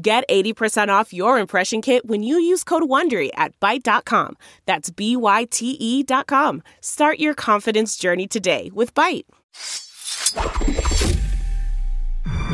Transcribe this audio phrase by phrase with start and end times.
[0.00, 4.36] Get 80% off your impression kit when you use code WONDERY at Byte.com.
[4.64, 6.62] That's B-Y-T-E dot com.
[6.80, 9.24] Start your confidence journey today with Byte.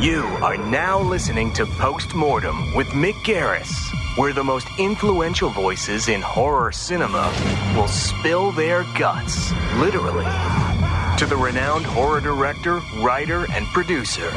[0.00, 3.74] You are now listening to Postmortem with Mick Garris,
[4.16, 7.30] where the most influential voices in horror cinema
[7.77, 10.24] will spill their guts, literally,
[11.19, 14.33] to the renowned horror director, writer, and producer.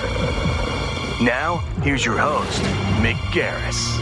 [1.22, 2.62] Now, here's your host,
[3.02, 4.00] Mick Garris.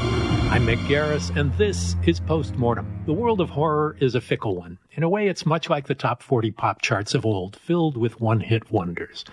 [0.52, 3.04] I'm Mick Garris, and this is Postmortem.
[3.06, 4.78] The world of horror is a fickle one.
[4.92, 8.20] In a way, it's much like the top 40 pop charts of old, filled with
[8.20, 9.24] one hit wonders.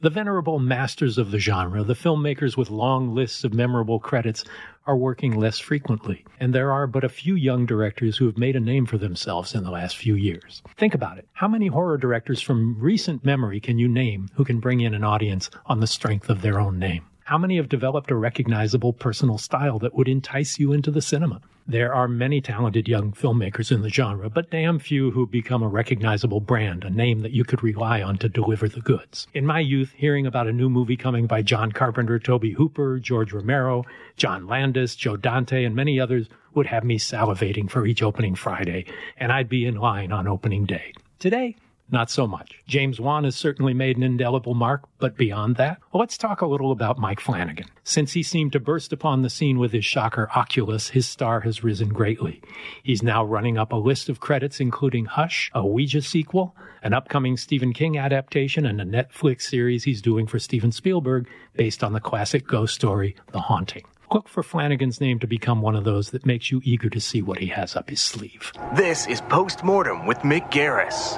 [0.00, 4.42] The venerable masters of the genre, the filmmakers with long lists of memorable credits,
[4.84, 8.56] are working less frequently, and there are but a few young directors who have made
[8.56, 10.60] a name for themselves in the last few years.
[10.76, 11.28] Think about it.
[11.34, 15.04] How many horror directors from recent memory can you name who can bring in an
[15.04, 17.04] audience on the strength of their own name?
[17.24, 21.40] How many have developed a recognizable personal style that would entice you into the cinema?
[21.68, 25.68] There are many talented young filmmakers in the genre, but damn few who become a
[25.68, 29.28] recognizable brand, a name that you could rely on to deliver the goods.
[29.34, 33.32] In my youth, hearing about a new movie coming by John Carpenter, Tobe Hooper, George
[33.32, 33.84] Romero,
[34.16, 38.84] John Landis, Joe Dante, and many others would have me salivating for each opening Friday,
[39.16, 40.92] and I'd be in line on opening day.
[41.20, 41.54] Today,
[41.92, 42.60] not so much.
[42.66, 46.46] James Wan has certainly made an indelible mark, but beyond that, well, let's talk a
[46.46, 47.66] little about Mike Flanagan.
[47.84, 51.62] Since he seemed to burst upon the scene with his shocker Oculus, his star has
[51.62, 52.42] risen greatly.
[52.82, 57.36] He's now running up a list of credits including Hush, a Ouija sequel, an upcoming
[57.36, 62.00] Stephen King adaptation, and a Netflix series he's doing for Steven Spielberg based on the
[62.00, 63.84] classic ghost story, The Haunting.
[64.12, 67.22] Look for Flanagan's name to become one of those that makes you eager to see
[67.22, 68.52] what he has up his sleeve.
[68.74, 71.16] This is Postmortem with Mick Garris.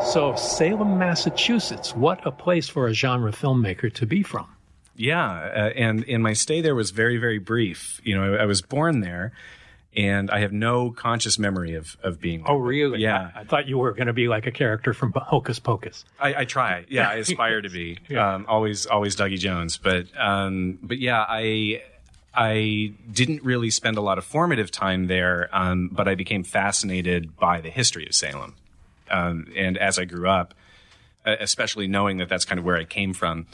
[0.00, 4.46] So, Salem, Massachusetts, what a place for a genre filmmaker to be from.
[4.96, 8.00] Yeah, uh, and and my stay there was very very brief.
[8.04, 9.32] You know, I, I, was born there,
[9.94, 12.42] and I have no conscious memory of of being.
[12.46, 13.00] Oh, really?
[13.00, 13.30] Yeah.
[13.34, 16.04] I, I thought you were going to be like a character from Hocus Pocus.
[16.18, 16.86] I, I try.
[16.88, 17.98] Yeah, I aspire to be.
[18.08, 18.34] yeah.
[18.34, 21.82] um, always always Dougie Jones, but um, but yeah, I.
[22.34, 27.36] I didn't really spend a lot of formative time there, um, but I became fascinated
[27.36, 28.54] by the history of Salem.
[29.10, 30.54] Um, and as I grew up,
[31.24, 33.46] especially knowing that that's kind of where I came from,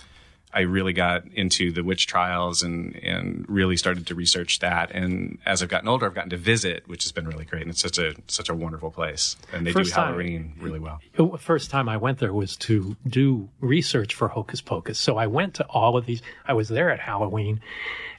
[0.55, 4.93] I really got into the witch trials and and really started to research that.
[4.93, 7.63] And as I've gotten older, I've gotten to visit, which has been really great.
[7.63, 10.79] And it's such a such a wonderful place, and they first do Halloween time, really
[10.79, 11.01] well.
[11.17, 15.27] The First time I went there was to do research for Hocus Pocus, so I
[15.27, 16.23] went to all of these.
[16.47, 17.61] I was there at Halloween,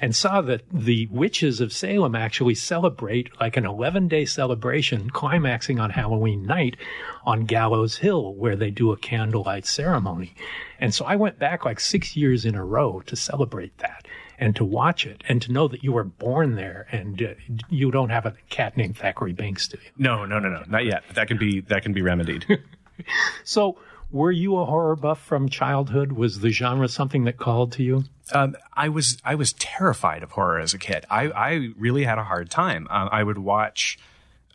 [0.02, 5.80] and saw that the witches of Salem actually celebrate like an 11 day celebration, climaxing
[5.80, 6.76] on Halloween night
[7.26, 10.36] on Gallows Hill, where they do a candlelight ceremony.
[10.80, 14.56] And so I went back like six years in a row to celebrate that and
[14.56, 17.28] to watch it and to know that you were born there and uh,
[17.70, 19.92] you don't have a cat named Thackery Binx, do you?
[19.98, 21.04] No, no, no, no, not yet.
[21.14, 22.46] That can be that can be remedied.
[23.44, 23.78] so,
[24.12, 26.12] were you a horror buff from childhood?
[26.12, 28.04] Was the genre something that called to you?
[28.34, 31.06] Um, I was I was terrified of horror as a kid.
[31.10, 32.88] I, I really had a hard time.
[32.90, 33.98] Uh, I would watch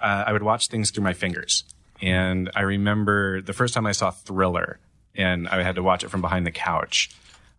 [0.01, 1.65] uh, I would watch things through my fingers.
[2.03, 4.79] And I remember the first time I saw Thriller,
[5.15, 7.11] and I had to watch it from behind the couch.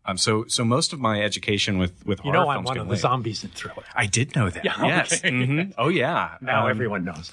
[0.03, 2.95] Um, so, so most of my education with with you know I'm one of the
[2.95, 3.83] zombies in Thriller.
[3.95, 4.65] I did know that.
[4.65, 5.19] Yeah, yes.
[5.19, 5.29] Okay.
[5.29, 5.71] Mm-hmm.
[5.77, 6.37] Oh yeah.
[6.41, 7.31] Now um, everyone knows.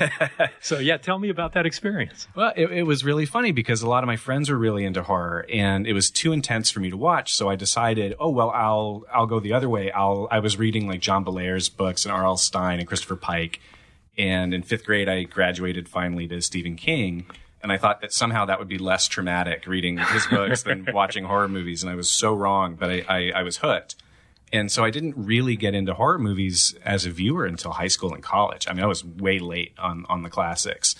[0.60, 2.28] so yeah, tell me about that experience.
[2.34, 5.02] Well, it, it, was really funny because a lot of my friends were really into
[5.02, 7.34] horror, and it was too intense for me to watch.
[7.34, 9.90] So I decided, oh well, I'll I'll go the other way.
[9.90, 12.36] I'll I was reading like John Bellairs books and R.L.
[12.36, 13.60] Stine and Christopher Pike,
[14.16, 17.26] and in fifth grade I graduated finally to Stephen King
[17.62, 21.24] and I thought that somehow that would be less traumatic reading his books than watching
[21.24, 21.82] horror movies.
[21.82, 23.94] And I was so wrong, but I, I, I was hooked.
[24.52, 28.12] And so I didn't really get into horror movies as a viewer until high school
[28.12, 28.66] and college.
[28.68, 30.96] I mean, I was way late on, on the classics.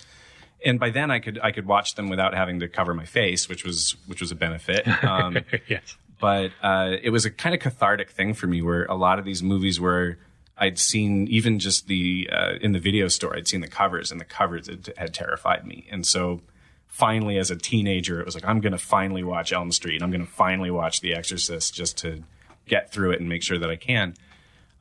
[0.65, 3.49] And by then I could, I could watch them without having to cover my face,
[3.49, 4.87] which was, which was a benefit.
[5.03, 5.97] Um, yes.
[6.19, 9.25] But, uh, it was a kind of cathartic thing for me where a lot of
[9.25, 10.17] these movies were,
[10.57, 14.21] I'd seen even just the, uh, in the video store, I'd seen the covers and
[14.21, 15.87] the covers had, had terrified me.
[15.91, 16.41] And so
[16.87, 20.11] finally as a teenager it was like i'm going to finally watch elm street i'm
[20.11, 22.23] going to finally watch the exorcist just to
[22.67, 24.15] get through it and make sure that I can.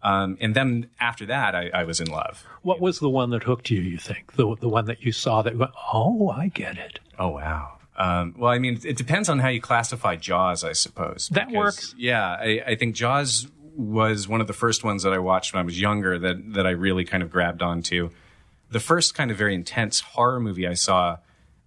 [0.03, 2.45] Um, and then after that, I, I was in love.
[2.63, 3.81] What was the one that hooked you?
[3.81, 6.99] You think the the one that you saw that went, oh, I get it.
[7.19, 7.79] Oh wow.
[7.97, 11.29] Um, well, I mean, it depends on how you classify Jaws, I suppose.
[11.29, 11.95] That because, works.
[11.99, 13.47] Yeah, I, I think Jaws
[13.77, 16.67] was one of the first ones that I watched when I was younger that that
[16.67, 18.11] I really kind of grabbed onto.
[18.71, 21.19] The first kind of very intense horror movie I saw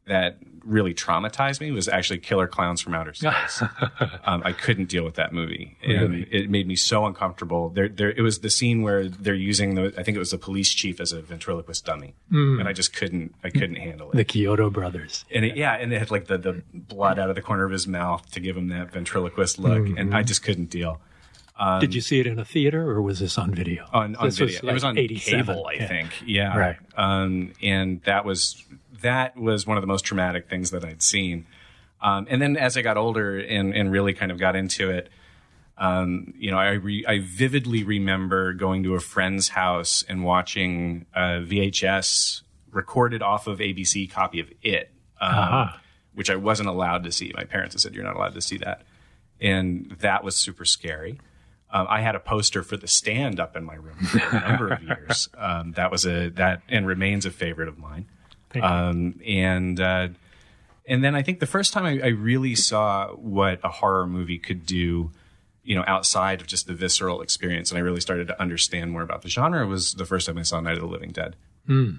[0.08, 3.62] that really traumatized me was actually Killer Klowns from Outer Space.
[4.26, 6.28] um, I couldn't deal with that movie, and Really?
[6.32, 7.70] it made me so uncomfortable.
[7.70, 10.40] There, there, it was the scene where they're using the, I think it was the
[10.40, 14.16] police chief as a ventriloquist dummy, and I just couldn't, I couldn't handle it.
[14.18, 15.24] The Chiodo brothers.
[15.32, 17.72] and it, yeah, and it had like the, the blood out of the corner of
[17.72, 21.00] his mouth to give him that ventriloquist look, and I just couldn't deal.
[21.80, 23.86] Did you see it in a theater or was this on video?
[23.94, 24.54] on, on video.
[24.62, 25.88] like it was on cable, I yeah.
[25.88, 26.10] think.
[26.26, 26.58] Yeah.
[26.58, 26.78] Right.
[26.98, 28.64] Um, and that was
[29.02, 31.46] that was one of the most traumatic things that I'd seen.
[32.02, 35.10] Um, and then as I got older and, and really kind of got into it,
[35.78, 41.06] um, you know, I re- I vividly remember going to a friend's house and watching
[41.14, 42.42] a VHS
[42.72, 44.92] recorded off of ABC copy of It,
[45.22, 45.78] um, Uh-huh.
[46.14, 47.32] which I wasn't allowed to see.
[47.36, 48.84] My parents had said you're not allowed to see that,
[49.42, 51.20] and that was super scary.
[51.72, 54.70] Um, I had a poster for The Stand up in my room for a number
[54.70, 55.28] of years.
[55.38, 58.08] Um, that was a that and remains a favorite of mine.
[58.62, 60.08] Um, and uh,
[60.88, 64.38] and then I think the first time I, I really saw what a horror movie
[64.38, 65.12] could do,
[65.64, 69.02] you know, outside of just the visceral experience, and I really started to understand more
[69.02, 71.36] about the genre was the first time I saw Night of the Living Dead,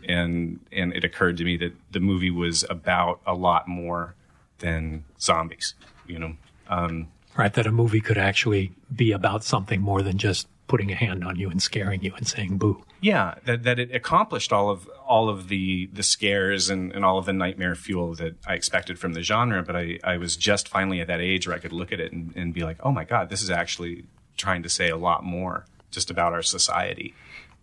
[0.09, 4.15] and and it occurred to me that the movie was about a lot more
[4.61, 5.75] than zombies,
[6.07, 6.37] you know.
[6.69, 10.95] Um, Right, that a movie could actually be about something more than just putting a
[10.95, 12.83] hand on you and scaring you and saying boo.
[13.01, 17.19] yeah, that, that it accomplished all of all of the the scares and, and all
[17.19, 20.69] of the nightmare fuel that I expected from the genre, but I, I was just
[20.69, 22.91] finally at that age where I could look at it and, and be like, oh
[22.91, 24.05] my god, this is actually
[24.37, 27.15] trying to say a lot more just about our society,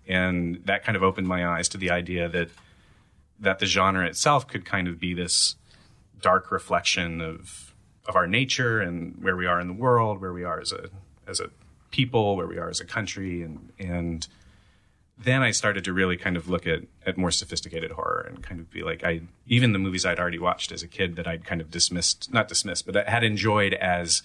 [0.07, 2.49] and that kind of opened my eyes to the idea that
[3.39, 5.55] that the genre itself could kind of be this
[6.21, 7.72] dark reflection of
[8.05, 10.89] of our nature and where we are in the world, where we are as a
[11.27, 11.49] as a
[11.91, 14.27] people, where we are as a country, and and
[15.17, 18.59] then I started to really kind of look at at more sophisticated horror and kind
[18.59, 21.45] of be like I even the movies I'd already watched as a kid that I'd
[21.45, 24.23] kind of dismissed not dismissed but I had enjoyed as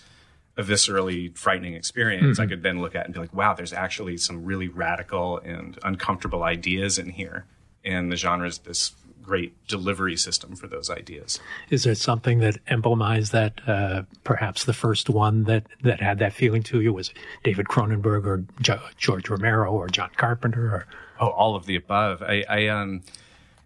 [0.56, 2.50] a viscerally frightening experience I hmm.
[2.50, 6.42] could then look at and be like wow there's actually some really radical and uncomfortable
[6.42, 7.44] ideas in here.
[7.84, 8.92] And the genre is this
[9.23, 11.38] great delivery system for those ideas
[11.70, 13.61] Is there something that emblemized that?
[13.67, 17.12] Uh, perhaps the first one that, that had that feeling to you was
[17.44, 20.87] David Cronenberg or jo- George Romero or John Carpenter or
[21.20, 22.23] Oh, all of the above.
[22.23, 23.03] I, I um,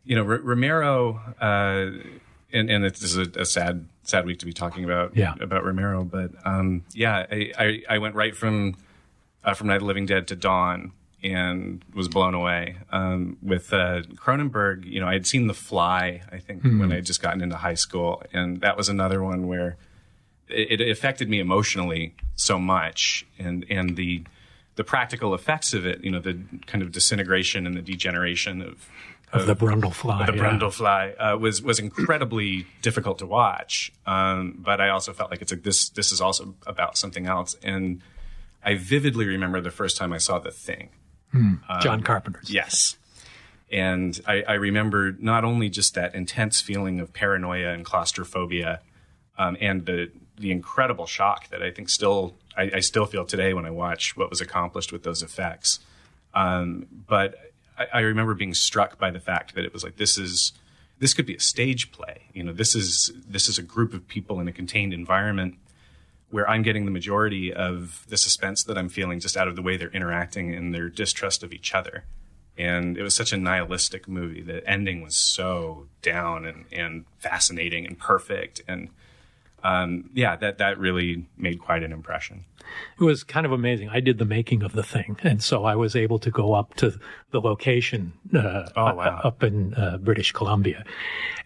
[0.05, 1.91] you know, R- Romero, uh,
[2.53, 5.35] and and this is a, a sad, sad week to be talking about Yeah.
[5.39, 8.77] about Romero, but um, yeah, I, I I went right from
[9.45, 13.73] uh, from Night of the Living Dead to Dawn and was blown away um, with
[13.73, 14.85] uh, Cronenberg.
[14.85, 17.57] You know, I had seen The Fly, I think, when I had just gotten into
[17.57, 19.77] high school, and that was another one where
[20.49, 24.25] it, it affected me emotionally so much, and and the
[24.75, 28.89] the practical effects of it, you know, the kind of disintegration and the degeneration of
[29.33, 30.27] of the Brundlefly.
[30.27, 30.43] the yeah.
[30.43, 33.93] Brundlefly uh, was was incredibly difficult to watch.
[34.07, 37.57] Um, but I also felt like it's like this this is also about something else,
[37.63, 38.03] and
[38.65, 40.91] I vividly remember the first time I saw The Thing.
[41.81, 42.51] John Carpenter's.
[42.51, 42.97] Yes.
[43.71, 48.81] And I, I remember not only just that intense feeling of paranoia and claustrophobia,
[49.39, 53.55] um, and the the incredible shock that I think still I, I still feel today
[53.55, 55.81] when I watch what was accomplished with those effects.
[56.35, 57.37] Um, but
[57.79, 60.53] I, I remember being struck by the fact that it was like this is
[60.99, 62.29] this could be a stage play.
[62.35, 65.57] You know, this is this is a group of people in a contained environment
[66.33, 69.63] where I'm getting the majority of the suspense that I'm feeling just out of the
[69.63, 72.05] way they're interacting and their distrust of each other.
[72.59, 74.41] And it was such a nihilistic movie.
[74.43, 78.63] The ending was so down and, and fascinating and perfect.
[78.67, 78.89] And
[79.63, 82.45] um, yeah, that, that really made quite an impression.
[82.99, 83.91] It was kind of amazing.
[83.91, 86.75] I did the making of the thing, and so I was able to go up
[86.77, 86.99] to
[87.31, 89.21] the location uh, Oh, wow.
[89.23, 90.85] up in uh, British Columbia,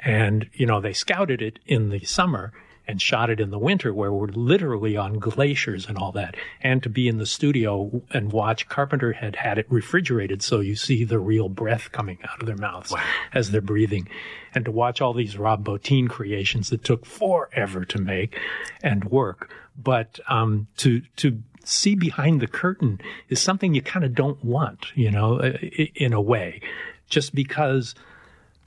[0.01, 2.53] and you know they scouted it in the summer
[2.89, 6.37] and shot it in the winter, where we're literally on glaciers and all that.
[6.61, 10.77] And to be in the studio and watch, Carpenter had had it refrigerated, so you
[10.77, 12.95] see the real breath coming out of their mouths
[13.33, 14.09] as they're breathing,
[14.55, 18.39] and to watch all these Rob Bottin creations that took forever to make
[18.83, 19.51] and work.
[19.77, 24.87] But um, to to see behind the curtain is something you kind of don't want,
[24.95, 26.61] you know, in a way,
[27.09, 27.95] just because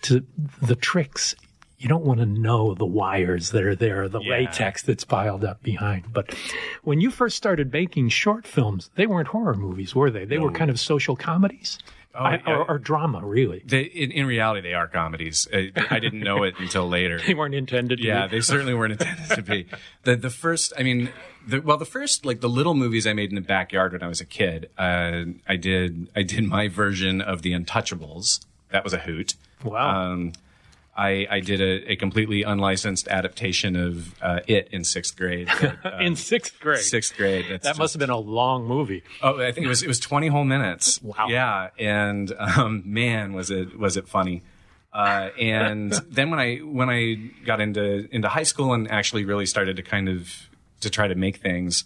[0.01, 0.25] to
[0.61, 1.35] the tricks
[1.79, 4.31] you don't want to know the wires that are there, the Yeah.
[4.31, 6.11] latex that's piled up behind.
[6.13, 6.35] But
[6.83, 10.25] when you first started making short films, they weren't horror movies, were they?
[10.25, 11.79] They were kind of social comedies
[12.15, 12.53] Oh, I- yeah.
[12.55, 13.61] or, or drama, really.
[13.65, 15.47] They, in, in reality, they are comedies.
[15.53, 17.19] I, I didn't know it until later.
[17.25, 19.67] They weren't intended to Yeah, they certainly weren't intended to be.
[20.03, 21.09] The the first, I mean,
[21.47, 24.07] the, well, the first like the little movies I made in the backyard when I
[24.07, 24.69] was a kid.
[24.77, 28.43] Uh, I did I did my version of the Untouchables.
[28.71, 29.35] That was a hoot.
[29.63, 30.11] Wow.
[30.11, 30.33] Um,
[30.99, 35.47] I, I did a, a completely unlicensed adaptation of uh, It in sixth grade.
[35.61, 36.79] that, uh, In sixth grade.
[36.79, 37.45] sixth grade.
[37.49, 39.03] That just- must have been a long movie.
[39.21, 41.01] Oh, I think it was it was twenty whole minutes.
[41.01, 41.27] Wow.
[41.29, 44.41] Yeah, and um, man, was it was it funny.
[44.91, 47.15] Uh, and then when I when I
[47.45, 50.49] got into into high school and actually really started to kind of
[50.81, 51.85] to try to make things,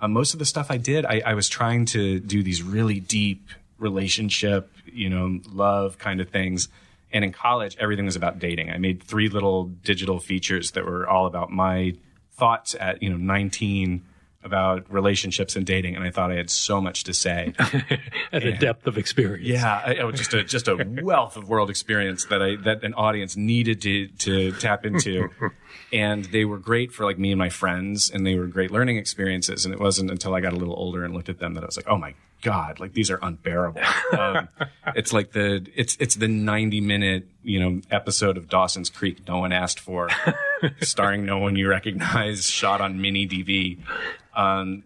[0.00, 3.00] uh, most of the stuff I did, I, I was trying to do these really
[3.00, 6.68] deep relationship, you know, love kind of things.
[7.14, 8.70] And in college, everything was about dating.
[8.70, 11.94] I made three little digital features that were all about my
[12.32, 14.02] thoughts at you know 19
[14.42, 17.54] about relationships and dating, and I thought I had so much to say.
[18.32, 19.46] At a depth of experience.
[19.46, 22.92] Yeah, I, I just a just a wealth of world experience that I that an
[22.94, 25.30] audience needed to to tap into,
[25.92, 28.98] and they were great for like me and my friends, and they were great learning
[28.98, 29.64] experiences.
[29.64, 31.66] And it wasn't until I got a little older and looked at them that I
[31.66, 32.14] was like, oh my
[32.44, 33.82] god, like these are unbearable.
[34.14, 34.48] Um,
[34.94, 39.38] it's like the it's it's the ninety minute you know episode of Dawson's Creek no
[39.38, 40.08] one asked for,
[40.80, 43.78] starring no one you recognize, shot on mini DV.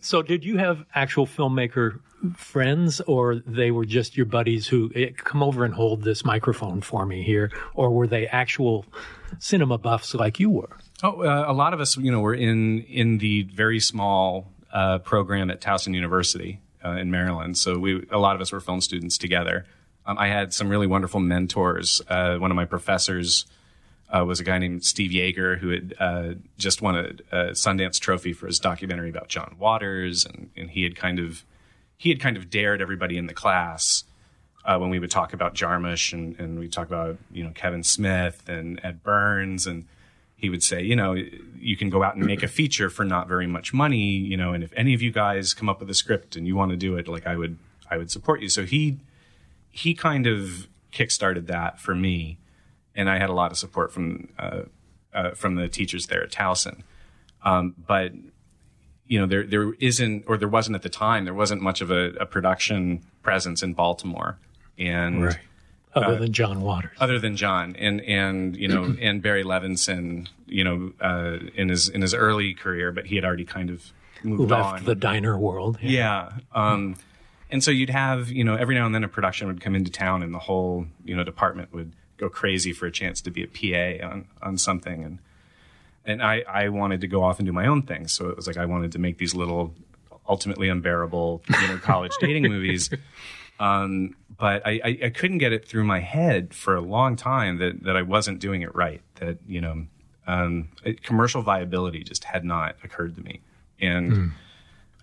[0.00, 2.00] So, did you have actual filmmaker
[2.36, 7.04] friends, or they were just your buddies who come over and hold this microphone for
[7.04, 8.86] me here, or were they actual
[9.38, 10.76] cinema buffs like you were?
[11.02, 14.98] Oh, uh, a lot of us, you know, were in in the very small uh,
[14.98, 17.58] program at Towson University uh, in Maryland.
[17.58, 19.66] So we, a lot of us were film students together.
[20.06, 22.00] Um, I had some really wonderful mentors.
[22.08, 23.46] Uh, one of my professors
[24.10, 28.00] uh, was a guy named Steve Yeager who had uh, just won a, a Sundance
[28.00, 31.44] Trophy for his documentary about John Waters, and, and he had kind of
[31.98, 34.04] he had kind of dared everybody in the class
[34.64, 37.82] uh, when we would talk about Jarmusch and, and we talk about you know Kevin
[37.82, 39.86] Smith and Ed Burns and
[40.38, 41.14] he would say you know
[41.58, 44.54] you can go out and make a feature for not very much money you know
[44.54, 46.76] and if any of you guys come up with a script and you want to
[46.76, 47.58] do it like I would
[47.90, 48.48] I would support you.
[48.48, 48.98] So he
[49.70, 52.38] he kind of kickstarted that for me
[52.94, 54.62] and I had a lot of support from uh,
[55.12, 56.82] uh, from the teachers there at Towson.
[57.44, 58.12] Um, but
[59.06, 61.90] you know there there isn't or there wasn't at the time there wasn't much of
[61.90, 64.38] a, a production presence in Baltimore.
[64.78, 65.20] And
[65.94, 66.96] Other Uh, than John Waters.
[67.00, 71.88] other than John and and you know and Barry Levinson you know uh, in his
[71.88, 73.92] in his early career but he had already kind of
[74.22, 75.78] moved left on the diner world.
[75.80, 76.96] yeah um,
[77.50, 79.90] and so you'd have you know every now and then a production would come into
[79.90, 83.42] town and the whole you know department would go crazy for a chance to be
[83.42, 83.46] a
[84.00, 85.18] PA on on something and
[86.04, 88.08] and I, I wanted to go off and do my own thing.
[88.08, 89.74] So it was like I wanted to make these little,
[90.26, 92.88] ultimately unbearable, you know, college dating movies.
[93.60, 97.58] Um, but I, I, I couldn't get it through my head for a long time
[97.58, 99.02] that, that I wasn't doing it right.
[99.16, 99.86] That you know,
[100.26, 100.68] um,
[101.02, 103.40] commercial viability just had not occurred to me,
[103.80, 104.32] and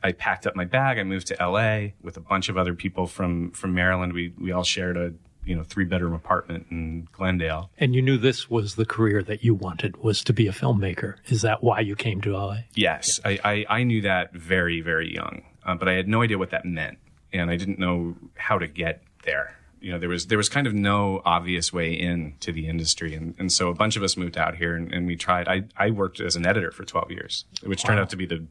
[0.04, 1.00] I packed up my bag.
[1.00, 1.96] I moved to L.A.
[2.02, 4.14] with a bunch of other people from from Maryland.
[4.14, 5.14] We we all shared a
[5.46, 7.72] you know three bedroom apartment in Glendale.
[7.78, 11.16] And you knew this was the career that you wanted, was to be a filmmaker.
[11.28, 12.58] Is that why you came to LA?
[12.74, 16.38] Yes, I, I, I knew that very, very young, uh, but I had no idea
[16.38, 16.98] what that meant,
[17.32, 19.58] and I didn't know how to get there.
[19.82, 23.14] You know, there was there was kind of no obvious way in to the industry,
[23.14, 25.48] and, and so a bunch of us moved out here, and, and we tried.
[25.48, 28.46] I, I worked as an editor for twelve years, which turned out to be the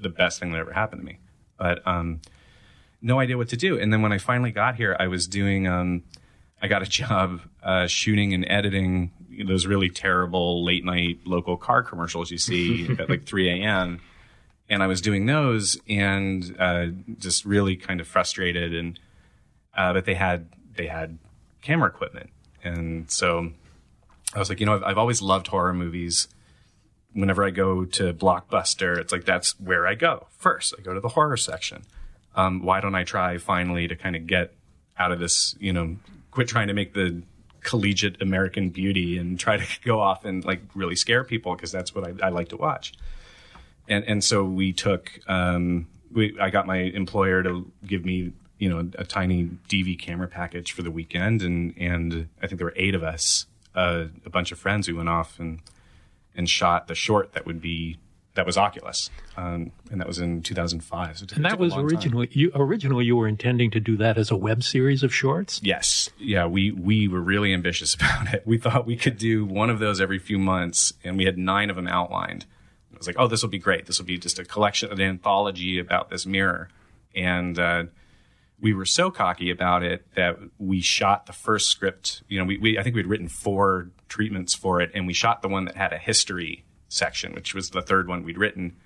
[0.00, 1.18] the best thing that ever happened to me.
[1.58, 2.20] But um,
[3.02, 3.78] no idea what to do.
[3.78, 6.02] And then when I finally got here, I was doing um,
[6.62, 9.12] I got a job uh, shooting and editing
[9.46, 14.00] those really terrible late night local car commercials you see at like 3 a.m.
[14.68, 16.86] And I was doing those and uh,
[17.18, 18.74] just really kind of frustrated.
[18.74, 18.98] And
[19.74, 21.18] uh, but they had they had
[21.62, 22.30] camera equipment,
[22.62, 23.52] and so
[24.34, 26.28] I was like, you know, I've, I've always loved horror movies.
[27.12, 30.74] Whenever I go to Blockbuster, it's like that's where I go first.
[30.78, 31.82] I go to the horror section.
[32.36, 34.54] Um, why don't I try finally to kind of get
[34.96, 35.96] out of this, you know,
[36.30, 37.22] quit trying to make the
[37.62, 41.94] collegiate American beauty and try to go off and like really scare people because that's
[41.94, 42.92] what I, I like to watch.
[43.88, 48.68] And and so we took, um, we I got my employer to give me, you
[48.68, 52.74] know, a tiny DV camera package for the weekend, and and I think there were
[52.76, 54.86] eight of us, uh, a bunch of friends.
[54.86, 55.60] We went off and
[56.36, 57.98] and shot the short that would be
[58.34, 61.18] that was Oculus, um, and that was in 2005.
[61.18, 61.96] So And that was long time.
[61.96, 65.60] originally you originally you were intending to do that as a web series of shorts.
[65.64, 66.10] Yes.
[66.18, 68.42] Yeah, we we were really ambitious about it.
[68.46, 71.70] We thought we could do one of those every few months, and we had nine
[71.70, 72.44] of them outlined.
[72.94, 73.86] I was like, oh, this will be great.
[73.86, 76.68] This will be just a collection, an anthology about this mirror.
[77.14, 77.84] And uh,
[78.60, 82.22] we were so cocky about it that we shot the first script.
[82.28, 85.42] You know, we, we I think we'd written four treatments for it, and we shot
[85.42, 88.76] the one that had a history section, which was the third one we'd written.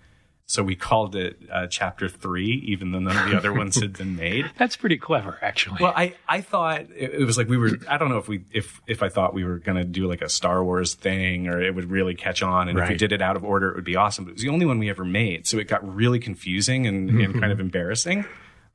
[0.46, 3.94] So we called it uh, chapter three, even though none of the other ones had
[3.94, 4.50] been made.
[4.58, 5.78] That's pretty clever, actually.
[5.80, 7.78] Well, I, I thought it, it was like we were.
[7.88, 10.20] I don't know if we if if I thought we were going to do like
[10.20, 13.22] a Star Wars thing or it would really catch on, and if we did it
[13.22, 14.26] out of order, it would be awesome.
[14.26, 17.08] But it was the only one we ever made, so it got really confusing and,
[17.08, 18.26] and kind of embarrassing.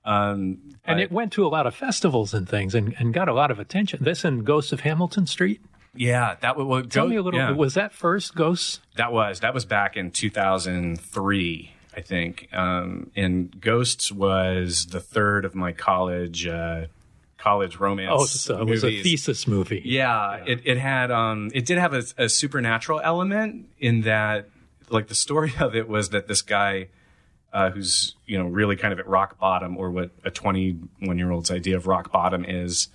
[0.10, 3.30] Um, and but- it went to a lot of festivals and things, and, and got
[3.30, 4.00] a lot of attention.
[4.04, 5.62] This and Ghosts of Hamilton Street.
[5.96, 7.40] yeah, that was well, Tell go- me a little.
[7.40, 7.52] yeah.
[7.52, 8.80] Was that first Ghosts?
[8.96, 12.48] That was that was back in 2003, I think.
[12.54, 16.86] Um, and Ghosts was the third of my college uh,
[17.38, 18.12] college romance.
[18.14, 19.82] Oh, so it was a thesis movie.
[19.86, 24.50] Yeah, It, it had um it did have a, a supernatural element in that
[24.90, 26.88] like the story of it was that this guy
[27.54, 31.32] uh, who's you know really kind of at rock bottom or what a 21 year
[31.32, 32.88] old's idea of rock bottom is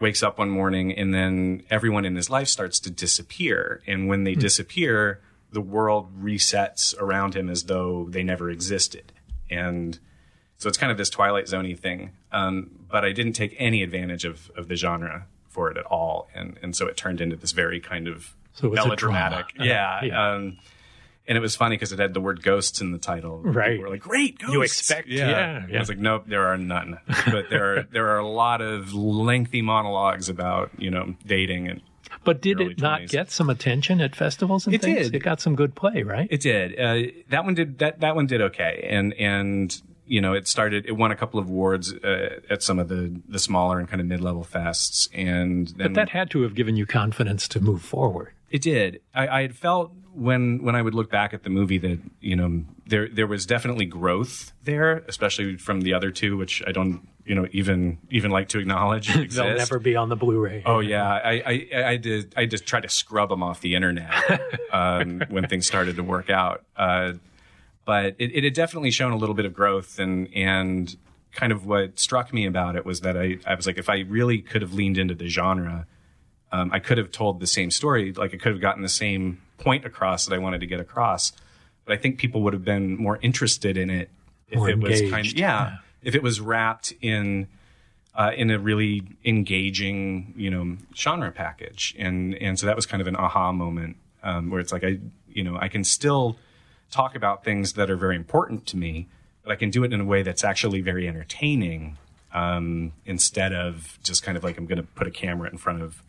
[0.00, 4.24] wakes up one morning and then everyone in his life starts to disappear and when
[4.24, 5.20] they disappear
[5.52, 9.12] the world resets around him as though they never existed
[9.50, 9.98] and
[10.58, 12.12] so it's kind of this Twilight Zoney thing.
[12.30, 16.28] Um, but I didn't take any advantage of, of the genre for it at all.
[16.36, 19.48] And, and so it turned into this very kind of So melodramatic.
[19.56, 19.68] drama.
[19.68, 20.04] Yeah.
[20.04, 20.30] Yeah.
[20.34, 20.58] Um,
[21.28, 23.40] and it was funny because it had the word ghosts in the title.
[23.42, 23.78] Right.
[23.80, 24.52] Were like, great, ghosts.
[24.52, 25.78] You expect- yeah, I yeah.
[25.78, 26.98] was like, nope, there are none.
[27.30, 31.80] But there are, there are a lot of lengthy monologues about, you know, dating and
[32.24, 33.10] But did it not 20s.
[33.10, 35.06] get some attention at festivals and It things?
[35.10, 35.14] did.
[35.14, 36.26] It got some good play, right?
[36.30, 36.78] It did.
[36.78, 37.78] Uh, that one did.
[37.78, 40.84] That that one did okay, and and you know it started.
[40.86, 44.00] It won a couple of awards uh, at some of the the smaller and kind
[44.00, 47.60] of mid level fests, and then but that had to have given you confidence to
[47.60, 48.32] move forward.
[48.52, 49.00] It did.
[49.14, 52.36] I, I had felt when when I would look back at the movie that you
[52.36, 57.08] know there there was definitely growth there, especially from the other two, which I don't
[57.24, 59.08] you know even even like to acknowledge.
[59.34, 60.64] They'll never be on the Blu-ray.
[60.66, 64.12] Oh yeah, I, I I did I just tried to scrub them off the internet
[64.72, 66.62] um, when things started to work out.
[66.76, 67.14] Uh,
[67.86, 70.94] but it, it had definitely shown a little bit of growth, and and
[71.32, 74.00] kind of what struck me about it was that I I was like, if I
[74.00, 75.86] really could have leaned into the genre,
[76.52, 78.12] um, I could have told the same story.
[78.12, 81.32] Like I could have gotten the same point across that I wanted to get across.
[81.84, 84.10] But I think people would have been more interested in it
[84.48, 85.76] if More it was kind of yeah, yeah.
[86.02, 87.48] if it was wrapped in
[88.14, 93.00] uh, in a really engaging, you know, genre package, and and so that was kind
[93.00, 96.36] of an aha moment um, where it's like I, you know, I can still
[96.90, 99.08] talk about things that are very important to me,
[99.42, 101.96] but I can do it in a way that's actually very entertaining
[102.34, 105.80] um, instead of just kind of like I'm going to put a camera in front
[105.80, 106.02] of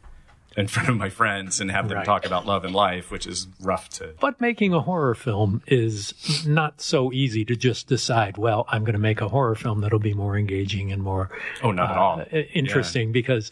[0.56, 2.06] in front of my friends and have them Right.
[2.06, 4.13] talk about love and life, which is rough to.
[4.20, 6.13] But making a horror film is
[6.48, 10.00] not so easy to just decide, well, I'm going to make a horror film that'll
[10.00, 11.30] be more engaging and more
[11.62, 12.20] Oh, not at all.
[12.22, 13.50] uh, interesting because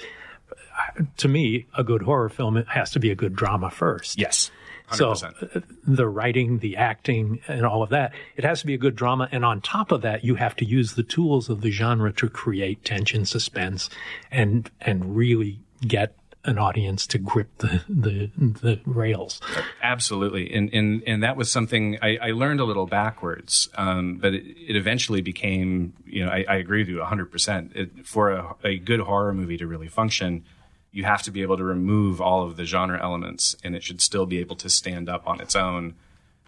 [0.51, 4.19] uh, to me, a good horror film has to be a good drama first.
[4.19, 4.51] Yes,
[4.87, 5.35] hundred So percent.
[5.55, 8.95] uh, the writing, the acting, and all of that, it has to be a good
[8.95, 9.27] drama.
[9.31, 12.29] And on top of that, you have to use the tools of the genre to
[12.29, 13.89] create tension, suspense,
[14.31, 19.39] and and really get an audience to grip the the, the rails.
[19.81, 24.33] Absolutely, and and and that was something I, I learned a little backwards, um, but
[24.33, 25.93] it, it eventually became.
[26.05, 27.31] You know, I, I agree with you 100.
[27.31, 30.43] percent For a, a good horror movie to really function,
[30.91, 34.01] you have to be able to remove all of the genre elements, and it should
[34.01, 35.95] still be able to stand up on its own.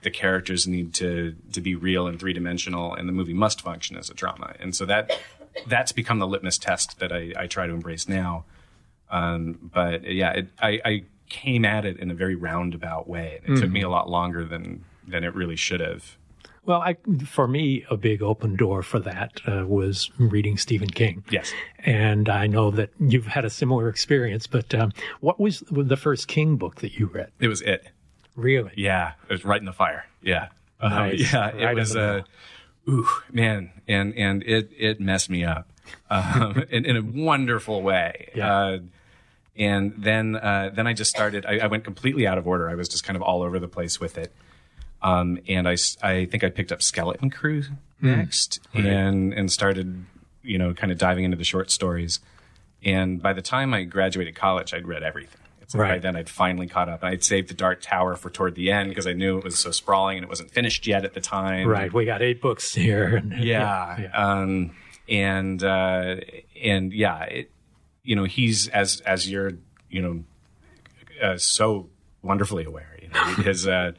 [0.02, 3.96] The characters need to to be real and three dimensional, and the movie must function
[3.96, 4.54] as a drama.
[4.60, 5.18] And so that
[5.68, 8.46] that's become the litmus test that I, I try to embrace now.
[9.14, 13.40] Um, but yeah, it, I, I came at it in a very roundabout way.
[13.46, 16.18] and It took me a lot longer than than it really should have.
[16.66, 16.96] Well, I,
[17.26, 21.22] for me, a big open door for that uh, was reading Stephen King.
[21.30, 21.52] Yes.
[21.80, 26.30] And I know that you've had a similar experience, but um, what was the first
[26.30, 27.32] King book that you read?
[27.42, 27.90] It was it.
[28.38, 28.72] Really?
[28.78, 30.06] Yeah, it was right in the fire.
[30.22, 30.48] Yeah,
[30.80, 31.34] Um, Nice.
[31.34, 31.50] yeah.
[31.50, 32.24] It Right was the
[32.88, 35.70] uh, ooh man, and and it it messed me up
[36.10, 38.30] um, in, in a wonderful way.
[38.36, 38.78] Yeah.
[39.58, 41.46] And then uh, then I just started.
[41.46, 42.70] I, I went completely out of order.
[42.70, 44.34] I was just kind of all over the place with it.
[45.02, 45.76] Um, and I
[46.26, 47.64] think I picked up Skeleton Crew
[48.02, 50.06] next and and started
[50.42, 52.20] you know kind of diving into the short stories.
[52.84, 55.40] And by the time I graduated college, I'd read everything.
[55.62, 56.02] It's like by Right.
[56.02, 57.02] then I'd finally caught up.
[57.04, 59.72] I'd saved the Dark Tower for toward the end because I knew it was so
[59.72, 61.68] sprawling and it wasn't finished yet at the time.
[61.68, 61.94] Right.
[61.94, 63.22] We got eight books here.
[63.38, 64.00] Yeah.
[64.02, 64.12] yeah.
[64.12, 64.72] Um,
[65.08, 66.16] and uh,
[66.62, 67.52] and yeah, it,
[68.04, 69.54] you know, he's as as you're
[69.90, 70.24] you know
[71.22, 71.90] uh, so
[72.22, 72.98] wonderfully aware.
[73.02, 73.94] You know, his uh,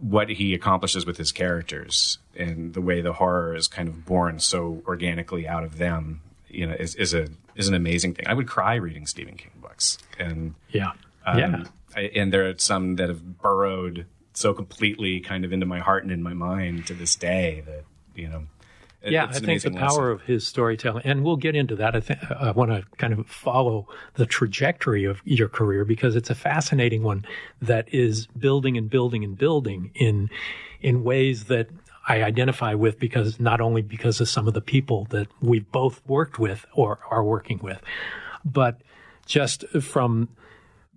[0.00, 4.38] what he accomplishes with his characters and the way the horror is kind of born
[4.38, 6.20] so organically out of them.
[6.48, 8.26] You know, is is a is an amazing thing.
[8.26, 10.92] I would cry reading Stephen King books, and Yeah.
[11.24, 11.64] um, yeah.
[11.94, 16.02] I, and there are some that have burrowed so completely kind of into my heart
[16.02, 18.46] and in my mind to this day that you know.
[19.02, 20.10] It- Yeah, I think the power lesson.
[20.10, 21.94] of his storytelling, and we'll get into that.
[21.94, 26.16] I think I uh, want to kind of follow the trajectory of your career because
[26.16, 27.24] it's a fascinating one
[27.62, 30.30] that is building and building and building in
[30.80, 31.68] in ways that
[32.08, 36.00] I identify with because not only because of some of the people that we've both
[36.06, 37.80] worked with or are working with,
[38.44, 38.80] but
[39.26, 40.28] just from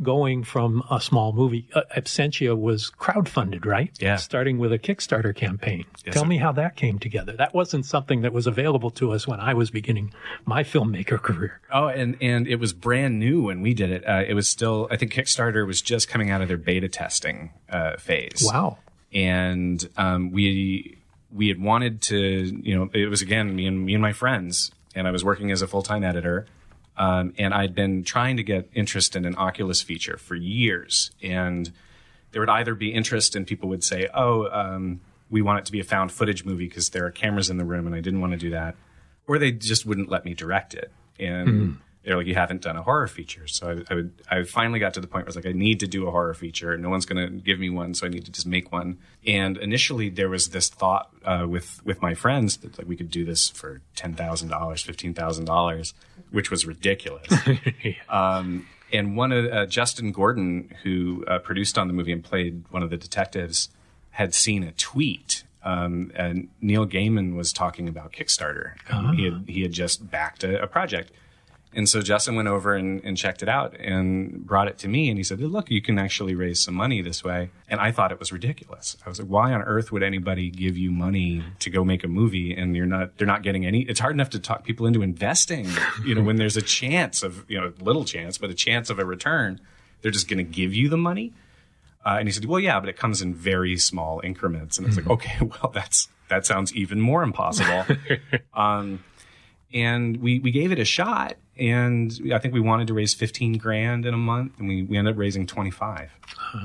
[0.01, 1.67] going from a small movie.
[1.73, 3.91] Uh, Absentia was crowdfunded, right?
[3.99, 4.15] Yeah.
[4.15, 5.85] Starting with a Kickstarter campaign.
[6.05, 6.29] Yes, Tell sir.
[6.29, 7.33] me how that came together.
[7.33, 10.13] That wasn't something that was available to us when I was beginning
[10.45, 11.59] my filmmaker career.
[11.71, 14.07] Oh, and and it was brand new when we did it.
[14.07, 17.51] Uh, it was still, I think, Kickstarter was just coming out of their beta testing
[17.69, 18.41] uh, phase.
[18.45, 18.77] Wow.
[19.13, 20.95] and um, we
[21.31, 24.71] we had wanted to, you know, it was again me and me and my friends,
[24.95, 26.45] and I was working as a full time editor,
[26.99, 31.71] um, and I'd been trying to get interest in an Oculus feature for years, and
[32.31, 35.71] there would either be interest, and people would say, "Oh, um, we want it to
[35.71, 38.19] be a found footage movie because there are cameras in the room," and I didn't
[38.19, 38.75] want to do that,
[39.27, 42.83] or they just wouldn't let me direct it, and they're like, "You haven't done a
[42.83, 45.35] horror feature." So I, I would, I finally got to the point where I was
[45.35, 46.77] like, "I need to do a horror feature.
[46.77, 49.57] No one's going to give me one, so I need to just make one." And
[49.57, 53.25] initially, there was this thought uh, with with my friends that like we could do
[53.25, 55.93] this for ten thousand dollars, fifteen thousand dollars,
[56.31, 57.27] which was ridiculous.
[58.09, 62.63] Um, and one of uh, Justin Gordon, who uh, produced on the movie and played
[62.71, 63.69] one of the detectives,
[64.12, 65.43] had seen a tweet.
[65.63, 68.71] Um, and Neil Gaiman was talking about Kickstarter.
[68.89, 71.12] Um, He had he had just backed a, a project,
[71.71, 75.10] and so Justin went over and, and checked it out and brought it to me.
[75.10, 78.12] And he said, "Look, you can actually raise some money this way." And I thought
[78.12, 78.97] it was ridiculous.
[79.05, 82.08] I was like, "Why on earth would anybody give you money to go make a
[82.08, 83.17] movie and you're not?
[83.17, 83.82] They're not getting any.
[83.82, 85.67] It's hard enough to talk people into investing.
[86.03, 88.97] You know, when there's a chance of you know little chance, but a chance of
[88.97, 89.62] a return,
[90.01, 91.34] they're just going to give you the money."
[92.03, 94.97] Uh, and he said, "Well, yeah, but it comes in very small increments." And it's
[94.97, 97.86] like, "Okay, well, that's that sounds even more impossible."
[98.55, 99.03] um,
[99.73, 103.58] and we we gave it a shot, and I think we wanted to raise fifteen
[103.58, 105.71] grand in a month, and we we ended up raising twenty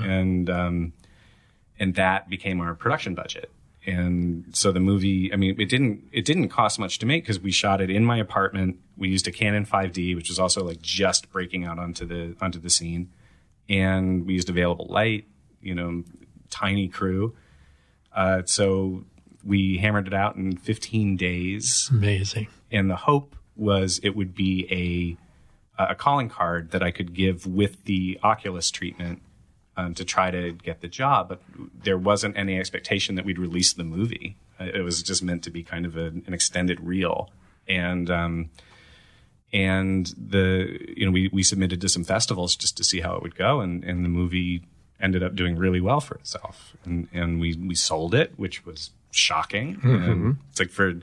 [0.02, 0.92] and um,
[1.78, 3.50] and that became our production budget.
[3.86, 7.40] And so the movie, I mean, it didn't it didn't cost much to make because
[7.40, 8.78] we shot it in my apartment.
[8.96, 12.58] We used a Canon 5D, which was also like just breaking out onto the onto
[12.58, 13.10] the scene,
[13.68, 15.26] and we used available light.
[15.60, 16.04] You know,
[16.50, 17.34] tiny crew.
[18.14, 19.04] Uh, so
[19.44, 22.48] we hammered it out in 15 days Amazing.
[22.74, 25.16] And the hope was it would be a
[25.90, 29.22] a calling card that I could give with the Oculus treatment
[29.76, 31.28] um, to try to get the job.
[31.28, 31.40] But
[31.82, 34.36] there wasn't any expectation that we'd release the movie.
[34.60, 37.30] It was just meant to be kind of a, an extended reel,
[37.66, 38.50] and um,
[39.52, 43.22] and the you know we we submitted to some festivals just to see how it
[43.22, 44.62] would go, and and the movie
[45.00, 48.90] ended up doing really well for itself, and and we we sold it, which was
[49.10, 49.80] shocking.
[49.82, 51.00] And it's like for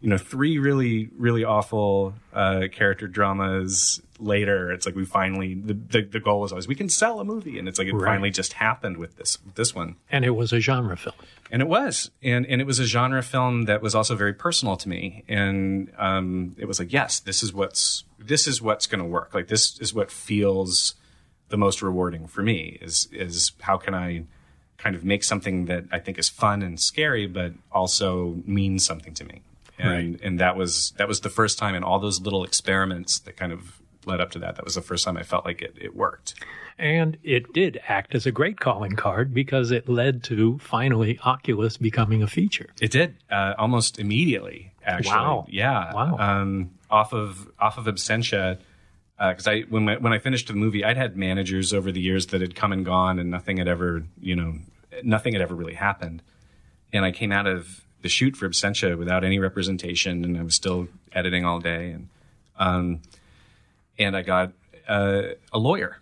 [0.00, 5.74] you know three really really awful uh, character dramas later, it's like we finally the,
[5.74, 8.10] the the goal was always we can sell a movie, and it's like it Right.
[8.12, 9.96] finally just happened with this with this one.
[10.10, 11.16] And it was a genre film.
[11.50, 14.76] And it was, and and it was a genre film that was also very personal
[14.76, 15.24] to me.
[15.28, 19.32] And um, it was like, yes, this is what's this is what's going to work.
[19.34, 20.94] Like this is what feels
[21.48, 22.78] the most rewarding for me.
[22.82, 24.24] Is is how can I
[24.76, 29.14] kind of make something that I think is fun and scary, but also means something
[29.14, 29.42] to me.
[29.78, 33.36] And and that was that was the first time in all those little experiments that
[33.36, 34.56] kind of led up to that.
[34.56, 36.34] That was the first time I felt like it it worked.
[36.80, 41.76] And it did act as a great calling card because it led to finally Oculus
[41.76, 42.70] becoming a feature.
[42.80, 44.72] It did uh, almost immediately.
[44.84, 45.46] Actually, Wow.
[45.48, 46.16] yeah, Wow.
[46.18, 48.58] Um, off of off of Absentia,
[49.18, 52.28] because I when I, when I finished the movie, I'd had managers over the years
[52.28, 54.54] that had come and gone, and nothing had ever you know
[55.02, 56.22] nothing had ever really happened.
[56.92, 60.54] And I came out of the shoot for Absentia without any representation, and I was
[60.54, 62.08] still editing all day, and
[62.58, 63.00] um,
[63.98, 64.52] and I got
[64.88, 65.98] uh, a lawyer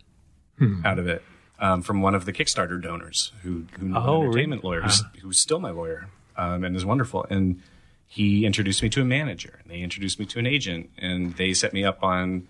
[0.85, 1.23] out of it.
[1.59, 5.03] Um, from one of the Kickstarter donors who, who knew Oh, an entertainment lawyer who's,
[5.23, 7.25] who's still my lawyer um, and is wonderful.
[7.31, 7.63] And
[8.05, 11.55] he introduced me to a manager, and they introduced me to an agent, and they
[11.55, 12.47] set me up on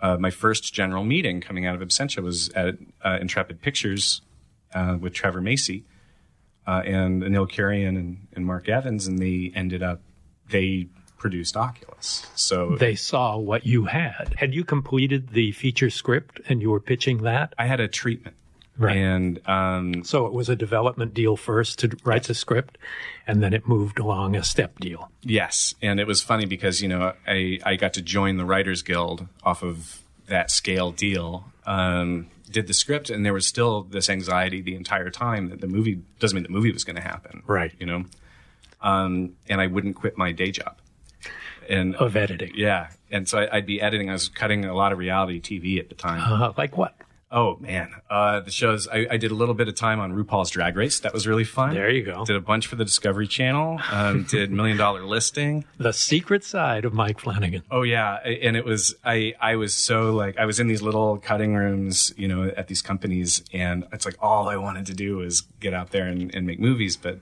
[0.00, 4.22] uh, my first general meeting coming out of Absentia was at uh, Intrepid Pictures
[4.74, 5.84] uh, with Trevor Macy
[6.66, 10.00] uh, and Anil Kurian and, and Mark Evans, and they ended up
[10.50, 12.26] they produced Oculus.
[12.34, 14.34] So They saw what you had.
[14.36, 17.54] Had you completed the feature script and you were pitching that?
[17.58, 18.36] I had a treatment,
[18.76, 18.96] Right.
[18.96, 22.76] and um, So it was a development deal first to write the script,
[23.26, 25.10] and then it moved along a step deal.
[25.22, 28.82] Yes, and it was funny because you know I I got to join the Writers
[28.82, 31.50] Guild off of that scale deal.
[31.66, 35.66] Um, did the script, and there was still this anxiety the entire time that the
[35.66, 37.72] movie doesn't mean the movie was going to happen, Right.
[37.78, 38.04] You know,
[38.80, 40.76] um, and I wouldn't quit my day job,
[41.68, 42.52] and Of editing.
[42.54, 44.08] yeah, and so I, I'd be editing.
[44.08, 46.20] I was cutting a lot of reality TV at the time.
[46.22, 46.94] Uh, like what?
[47.30, 48.86] Oh man, uh, the shows.
[48.86, 51.00] I, I did a little bit of time on RuPaul's Drag Race.
[51.00, 51.74] That was really fun.
[51.74, 52.24] There you go.
[52.24, 53.80] Did a bunch for the Discovery Channel.
[53.90, 55.64] Um, did Million Dollar Listing.
[55.78, 57.64] The secret side of Mike Flanagan.
[57.68, 61.18] Oh yeah, and it was I I was so like I was in these little
[61.18, 65.16] cutting rooms, you know, at these companies, and it's like all I wanted to do
[65.16, 67.18] was get out there and, and make movies, but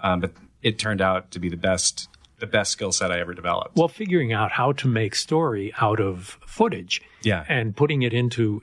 [0.00, 0.32] um, but
[0.62, 3.76] it turned out to be the best the best skill set I ever developed.
[3.76, 7.44] Well, figuring out how to make story out of footage, Yeah.
[7.48, 8.60] and putting it into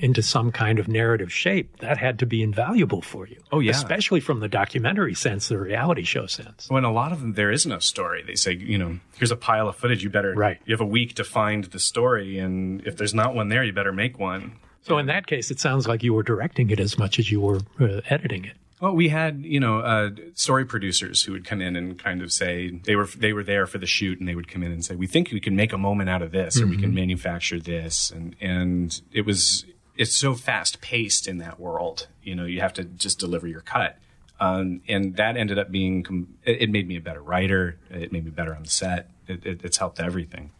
[0.00, 3.36] into some kind of narrative shape that had to be invaluable for you.
[3.52, 3.72] Oh, yeah.
[3.72, 6.66] especially from the documentary sense, the reality show sense.
[6.68, 9.36] when a lot of them there is no story, they say you know here's a
[9.36, 10.58] pile of footage, you better Right.
[10.64, 13.72] You have a week to find the story, and if there's not one there, you
[13.72, 14.52] better make one.
[14.82, 17.40] So in that case, it sounds like you were directing it as much as you
[17.40, 18.56] were uh, editing it.
[18.80, 22.30] Well, we had you know uh, story producers who would come in and kind of
[22.30, 24.84] say they were they were there for the shoot, and they would come in and
[24.84, 27.58] say, "We think we can make a moment out of this, or we can manufacture
[27.58, 29.64] this," and and it was
[29.96, 32.08] it's so fast paced in that world.
[32.22, 33.98] You know, you have to just deliver your cut,
[34.40, 37.78] um, and that ended up being com- it, made me a better writer.
[37.90, 39.08] It made me better on the set.
[39.26, 40.50] It, it, it's helped everything.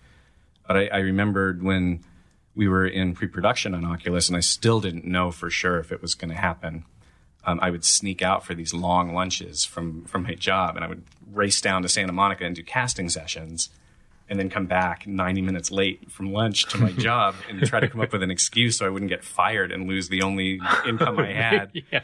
[0.67, 2.03] But I, I remembered when
[2.55, 6.01] we were in pre-production on Oculus, and I still didn't know for sure if it
[6.01, 6.87] was going to happen
[7.47, 10.89] um, I would sneak out for these long lunches from from my job, and I
[10.89, 13.71] would race down to Santa Monica and do casting sessions,
[14.29, 17.89] and then come back 90 minutes late from lunch to my job and try to
[17.89, 21.19] come up with an excuse so I wouldn't get fired and lose the only income
[21.21, 22.01] I had Yeah.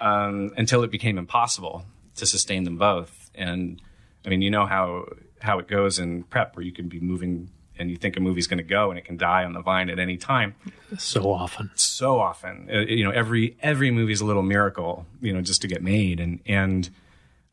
[0.00, 1.84] um, until it became impossible
[2.16, 3.30] to sustain them both.
[3.34, 3.82] And
[4.24, 5.04] I mean, you know how
[5.40, 8.46] how it goes in prep, where you can be moving and you think a movie's
[8.46, 10.54] going to go and it can die on the vine at any time
[10.98, 11.70] So often.
[11.74, 12.68] so often.
[12.72, 15.82] Uh, you know, every every movie is a little miracle, you know, just to get
[15.82, 16.20] made.
[16.20, 16.90] And and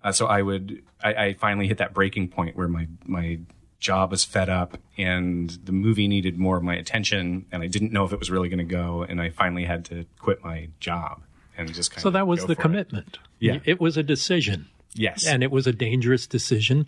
[0.03, 3.39] uh, so I would, I, I finally hit that breaking point where my my
[3.79, 7.91] job was fed up and the movie needed more of my attention, and I didn't
[7.91, 10.69] know if it was really going to go, and I finally had to quit my
[10.79, 11.21] job
[11.57, 12.59] and just kind of So that was the for it.
[12.59, 13.17] commitment.
[13.39, 13.59] Yeah.
[13.65, 14.67] It was a decision.
[14.95, 16.85] Yes, And it was a dangerous decision,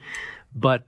[0.56, 0.84] but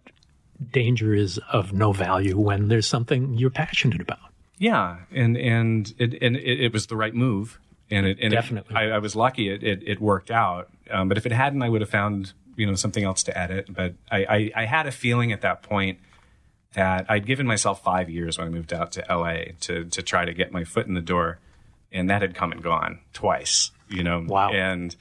[0.71, 4.19] danger is of no value when there's something you're passionate about.
[4.57, 7.59] Yeah, and and it and it, it was the right move,
[7.91, 8.75] and it and it- Definitely.
[8.75, 10.69] I, I was lucky it, it it worked out.
[10.89, 13.71] Um, but if it hadn't, I would have found you know something else to edit.
[13.73, 15.99] But I, I I had a feeling at that point
[16.73, 19.53] that I'd given myself five years when I moved out to L.A.
[19.61, 21.37] to to try to get my foot in the door,
[21.91, 23.69] and that had come and gone twice.
[23.89, 24.49] You know, Wow.
[24.51, 24.95] and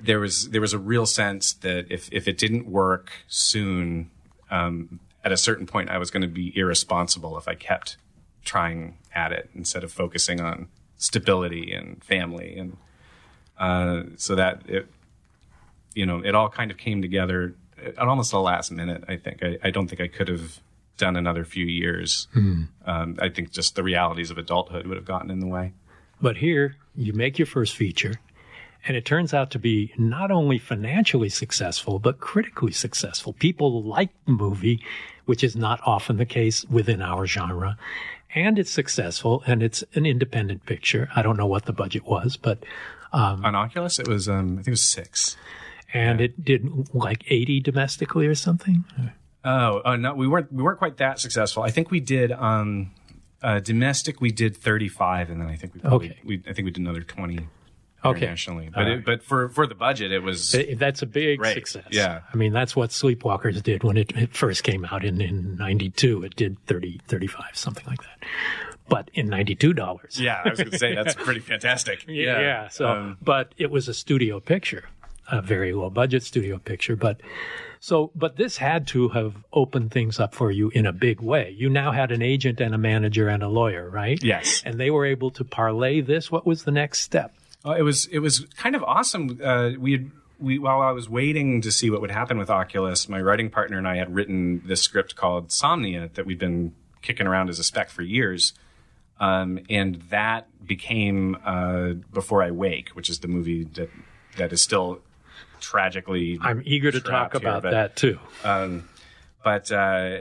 [0.00, 4.10] there was there was a real sense that if if it didn't work soon,
[4.50, 7.96] um, at a certain point, I was going to be irresponsible if I kept
[8.44, 12.76] trying at it instead of focusing on stability and family, and
[13.58, 14.86] uh, so that it,
[15.94, 19.04] you know, it all kind of came together at almost the last minute.
[19.08, 20.60] I think I, I don't think I could have
[20.96, 22.26] done another few years.
[22.86, 25.72] Um, I think just the realities of adulthood would have gotten in the way.
[26.20, 28.14] But here, you make your first feature,
[28.86, 33.32] and it turns out to be not only financially successful, but critically successful.
[33.34, 34.82] People like the movie,
[35.26, 37.76] which is not often the case within our genre.
[38.34, 41.08] And it's successful, and it's an independent picture.
[41.16, 42.58] I don't know what the budget was, but
[43.12, 45.36] On Oculus, it was um, I think it was six.
[45.94, 48.84] and it did like 80 domestically or something.
[49.44, 51.62] Oh, uh, no, we weren't we weren't quite that successful.
[51.62, 52.90] I think we did um,
[53.42, 54.20] uh, domestic.
[54.20, 56.18] We did thirty five, and then I think we probably, Okay.
[56.24, 57.38] we I think we did another twenty
[58.04, 58.18] Okay.
[58.20, 58.70] internationally.
[58.72, 61.54] But All it, but for for the budget, it was Uh, That's a big Great.
[61.54, 61.84] success.
[61.90, 62.20] Yeah.
[62.32, 66.22] I mean, that's what Sleepwalkers did when it, it first came out in, in 92.
[66.24, 68.18] It did 30, 35, something like that.
[68.88, 70.18] But in $92.
[70.18, 70.40] yeah.
[70.44, 72.04] I was going to say that's pretty fantastic.
[72.08, 72.68] Yeah.
[72.68, 74.84] so, Um, but it was a studio picture,
[75.30, 76.96] a very low budget studio picture.
[76.96, 77.20] But
[77.80, 81.54] so, but this had to have opened things up for you in a big way.
[81.56, 84.22] You now had an agent and a manager and a lawyer, right?
[84.22, 84.62] Yes.
[84.64, 86.30] And they were able to parlay this.
[86.30, 87.34] What was the next step?
[87.68, 89.38] Uh, it was it was kind of awesome.
[89.42, 93.08] Uh, we had we while I was waiting to see what would happen with Oculus,
[93.08, 97.26] my writing partner and I had written this script called Somnia that we've been kicking
[97.26, 98.54] around as a spec for years.
[99.20, 103.90] Um, and that became uh, Before I Wake, which is the movie that
[104.36, 105.00] that is still
[105.60, 106.38] tragically.
[106.40, 108.18] I'm eager to talk here, about but- that too.
[109.42, 110.18] but uh,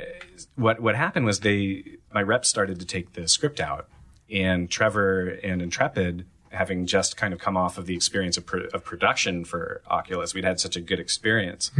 [0.55, 3.87] what what happened was they my reps started to take the script out,
[4.31, 8.65] and Trevor and Intrepid, having just kind of come off of the experience of, pro-
[8.73, 11.71] of production for Oculus, we'd had such a good experience.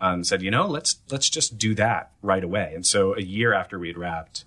[0.00, 2.72] Um, said, you know, let's let's just do that right away.
[2.74, 4.44] And so a year after we'd wrapped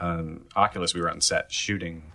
[0.00, 2.10] um, Oculus, we were on set shooting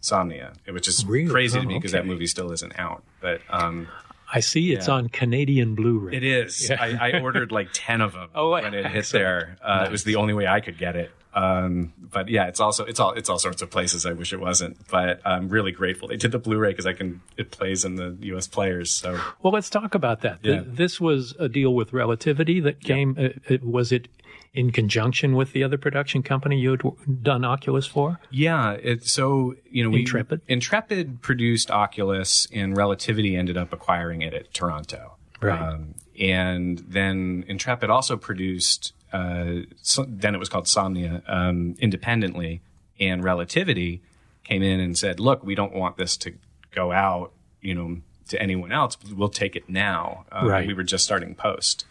[0.00, 1.28] Somnia, which is Really?
[1.30, 3.02] crazy to Oh, me because that movie still isn't out.
[3.20, 3.88] But um,
[4.32, 4.94] I see it's Yeah.
[4.94, 6.16] on Canadian Blu-ray.
[6.16, 6.70] it is.
[6.70, 9.56] I, I ordered like ten of them Oh, when it hit there.
[9.62, 11.10] Uh, It was the only way I could get it.
[11.32, 14.04] Um, but yeah, it's also it's all it's all sorts of places.
[14.04, 17.20] I wish it wasn't, but I'm really grateful they did the Blu-ray because I can
[17.36, 18.48] it plays in the U.S.
[18.48, 18.90] players.
[18.92, 20.42] So Well, let's talk about that.
[20.42, 20.62] Th- Yeah.
[20.66, 23.16] This was a deal with Relativity that came.
[23.18, 24.08] Uh, it, was it
[24.52, 28.18] in conjunction with the other production company you had w- done Oculus for?
[28.32, 30.40] yeah, it so you know we Intrepid?
[30.48, 35.16] Intrepid produced Oculus, and Relativity ended up acquiring it at Toronto.
[35.40, 35.60] Right.
[35.60, 42.60] Um, and then Intrepid also produced, uh, so, then it was called Somnia, um, independently.
[42.98, 44.02] And Relativity
[44.44, 46.34] came in and said, look, we don't want this to
[46.70, 48.96] go out, you know, to anyone else.
[49.12, 50.24] We'll take it now.
[50.30, 50.66] Uh, Right.
[50.66, 51.84] We were just starting post.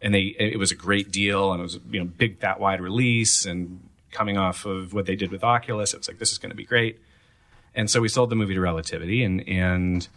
[0.00, 2.80] And they, it was a great deal and it was, you know, big, that wide
[2.80, 5.94] release and coming off of what they did with Oculus.
[5.94, 7.00] It was like, this is going to be great.
[7.74, 10.08] And so we sold the movie to Relativity and, and,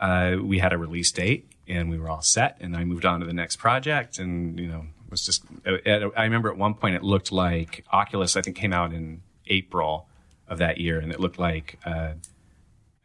[0.00, 3.20] uh, we had a release date and we were all set and i moved on
[3.20, 6.94] to the next project and you know was just I i remember at one point
[6.94, 10.06] it looked like oculus i think came out in april
[10.48, 12.12] of that year and it looked like uh,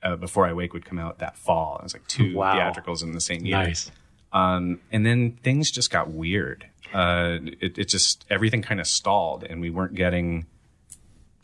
[0.03, 2.53] uh, before i wake would come out that fall it was like two Wow.
[2.55, 3.91] theatricals in the same year Nice.
[4.33, 9.43] um, and then things just got weird uh, it, it just everything kind of stalled
[9.43, 10.45] and we weren't getting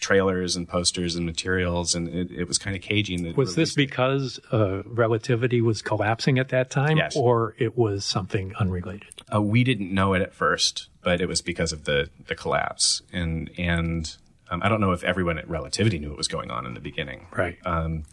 [0.02, 3.56] trailers and posters and materials and it, it was kind of cagey in the Was
[3.56, 7.16] this because uh, Relativity was collapsing at that time, Yes.
[7.16, 9.22] or it was something unrelated?
[9.34, 13.02] Uh, we didn't know it at first, but it was because of the the collapse,
[13.14, 14.18] and and
[14.50, 16.82] um, I don't know if everyone at Relativity knew what was going on in the
[16.82, 17.58] beginning, Right.
[17.66, 18.04] Um,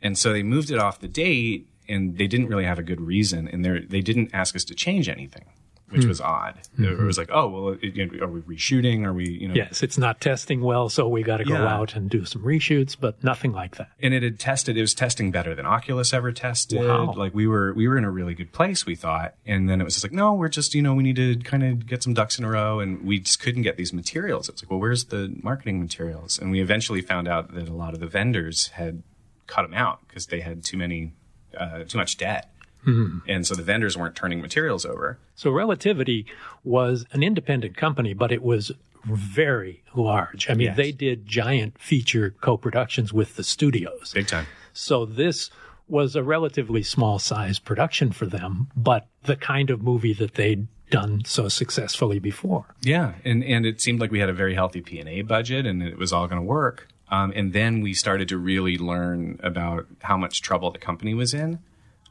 [0.00, 3.00] and so they moved it off the date, and they didn't really have a good
[3.00, 5.46] reason, and they they didn't ask us to change anything,
[5.92, 6.60] which was odd.
[6.78, 9.04] It was like, oh well, it, you know, are we reshooting?
[9.04, 11.74] Are we, you know, yes, it's not testing well, so we got to go Yeah.
[11.74, 13.90] out and do some reshoots, but nothing like that.
[14.00, 17.14] and it had tested it was testing better than oculus ever tested Wow.
[17.16, 19.84] like we were we were in a really good place we thought and then it
[19.84, 22.14] was just like no we're just you know we need to kind of get some
[22.14, 25.04] ducks in a row and we just couldn't get these materials it's like well where's
[25.06, 29.02] the marketing materials and we eventually found out that a lot of the vendors had
[29.46, 31.12] cut them out because they had too many
[31.56, 32.50] uh, too much debt
[32.84, 36.26] and so the vendors weren't turning materials over So Relativity
[36.64, 38.72] was an independent company, but it was
[39.04, 40.48] very large.
[40.50, 40.76] I mean, Yes.
[40.76, 44.12] they did giant feature co-productions with the studios.
[44.14, 45.50] big time So this
[45.88, 50.66] was a relatively small size production for them, but the kind of movie that they'd
[50.90, 52.66] done so successfully before.
[52.82, 55.66] Yeah, and and it seemed like we had a very healthy P and A budget,
[55.66, 56.88] and it was all going to work.
[57.08, 61.34] Um, and then we started to really learn about how much trouble the company was
[61.34, 61.58] in,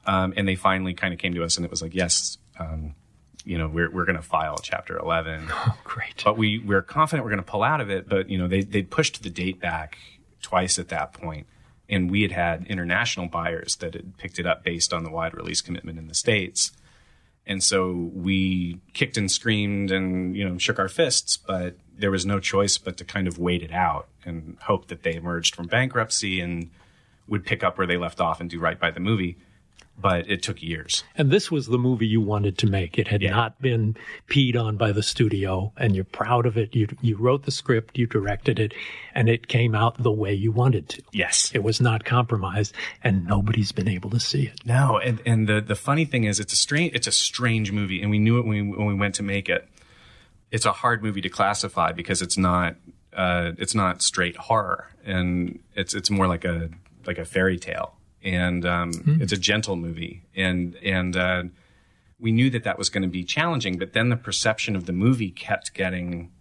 [0.06, 2.96] um, and they finally kind of came to us, and it was like, yes, um,
[3.46, 6.22] you know, we're we're going to file Chapter Eleven, Oh, great.
[6.24, 8.08] but we we're confident we're going to pull out of it.
[8.08, 9.98] But you know, they they pushed the date back
[10.42, 11.48] twice at that point,
[11.90, 15.34] and we had had international buyers that had picked it up based on the wide
[15.34, 16.72] release commitment in the states.
[17.48, 22.24] And so we kicked and screamed and, you know, shook our fists, but there was
[22.24, 25.66] no choice but to kind of wait it out and hope that they emerged from
[25.66, 26.70] bankruptcy and
[27.28, 29.38] would pick up where they left off and do right by the movie.
[30.00, 31.04] But it took years.
[31.16, 32.98] And this was the movie you wanted to make.
[32.98, 33.32] It had Yeah.
[33.32, 33.96] not been
[34.28, 36.76] peed on by the studio, and you're proud of it.
[36.76, 38.74] You you wrote the script, you directed it,
[39.14, 41.04] and it came out the way you wanted to.
[41.12, 41.52] Yes.
[41.54, 42.74] It was not compromised,
[43.04, 44.60] and nobody's been able to see it.
[44.66, 48.02] No, and and the the funny thing is, it's a strange it's a strange movie,
[48.02, 49.68] and we knew it when we, when we went to make it.
[50.52, 52.76] It's a hard movie to classify because it's not
[53.16, 56.70] uh, it's not straight horror, and it's it's more like a
[57.06, 61.44] like a fairy tale, and um, it's a gentle movie, and and uh,
[62.20, 64.94] we knew that that was going to be challenging, but then the perception of the
[64.94, 66.32] movie kept getting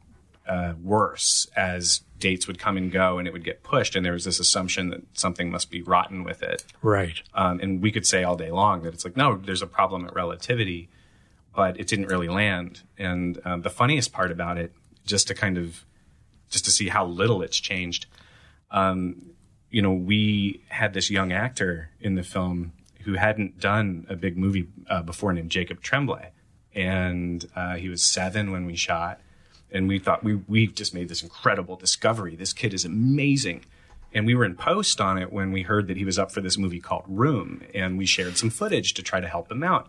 [0.46, 4.12] uh, worse as dates would come and go, and it would get pushed, and there
[4.12, 6.64] was this assumption that something must be rotten with it.
[6.82, 7.22] Right.
[7.34, 10.04] Um, and we could say all day long that it's like, no, there's a problem
[10.04, 10.88] at relativity,
[11.54, 12.82] but it didn't really land.
[12.98, 14.72] And um, the funniest part about it,
[15.06, 15.86] just to kind of,
[16.50, 18.06] just to see how little it's changed,
[18.70, 19.30] um,
[19.70, 22.72] you know, we had this young actor in the film
[23.04, 26.30] who hadn't done a big movie uh, before named Jacob Tremblay.
[26.74, 29.20] And uh, he was seven when we shot.
[29.72, 32.36] And we thought we, we just made this incredible discovery.
[32.36, 33.64] This kid is amazing.
[34.12, 36.40] And we were in post on it when we heard that he was up for
[36.40, 39.88] this movie called Room, and we shared some footage to try to help him out.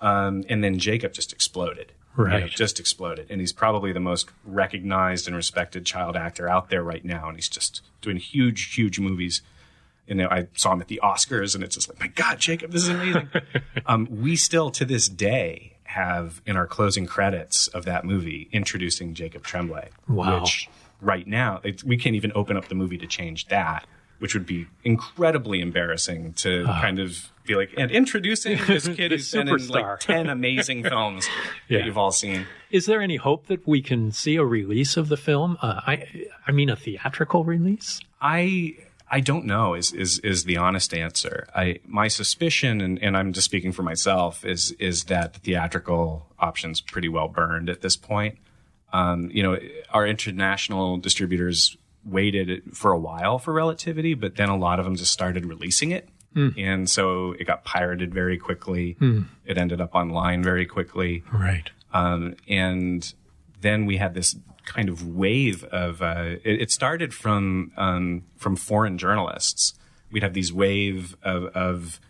[0.00, 1.92] Um, and then Jacob just exploded.
[2.18, 2.50] You know, Right.
[2.50, 3.26] just exploded.
[3.30, 7.28] And he's probably the most recognized and respected child actor out there right now.
[7.28, 9.42] And he's just doing huge, huge movies.
[10.08, 12.82] And I saw him at the Oscars, and it's just like, my God, Jacob, this
[12.82, 13.28] is amazing.
[13.86, 19.14] um, we still, to this day, have in our closing credits of that movie introducing
[19.14, 19.90] Jacob Tremblay.
[20.08, 20.40] Wow.
[20.40, 20.68] Which
[21.00, 23.86] right now, it, we can't even open up the movie to change that,
[24.18, 29.16] which would be incredibly embarrassing to kind of be like, and introducing this kid The
[29.16, 29.70] who's been in superstar.
[29.90, 31.28] like 10 amazing films
[31.68, 31.78] Yeah.
[31.78, 32.46] that you've all seen.
[32.70, 35.58] Is there any hope that we can see a release of the film?
[35.60, 38.00] Uh, I, I mean, a theatrical release.
[38.20, 38.76] I
[39.12, 41.48] I don't know is is is the honest answer.
[41.54, 46.26] I my suspicion and, and I'm just speaking for myself is is that the theatrical
[46.38, 48.38] option's pretty well burned at this point.
[48.92, 49.58] Um, you know,
[49.90, 54.94] our international distributors waited for a while for Relativity, but then a lot of them
[54.96, 56.08] just started releasing it.
[56.58, 58.96] And so it got pirated very quickly.
[59.44, 61.24] It ended up online very quickly.
[61.32, 61.70] Right.
[61.92, 63.12] Um, and
[63.60, 68.56] then we had this kind of wave of uh, it, it started from um, from
[68.56, 69.74] foreign journalists.
[70.12, 72.00] We'd have these wave of, of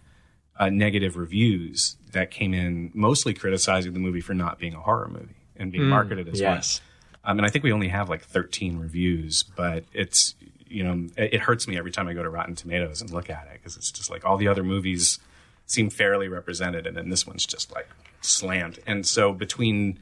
[0.59, 5.09] uh, negative reviews that came in, mostly criticizing the movie for not being a horror
[5.09, 6.81] movie and being marketed as yes.
[6.81, 7.33] one.
[7.33, 10.35] Um, and I think we only have like 13 reviews, but it's
[10.71, 13.47] you know it, hurts me every time I go to Rotten Tomatoes and look at
[13.53, 15.19] it because it's just like all the other movies
[15.67, 17.89] seem fairly represented, and then this one's just like
[18.21, 18.79] slammed.
[18.87, 19.99] And so between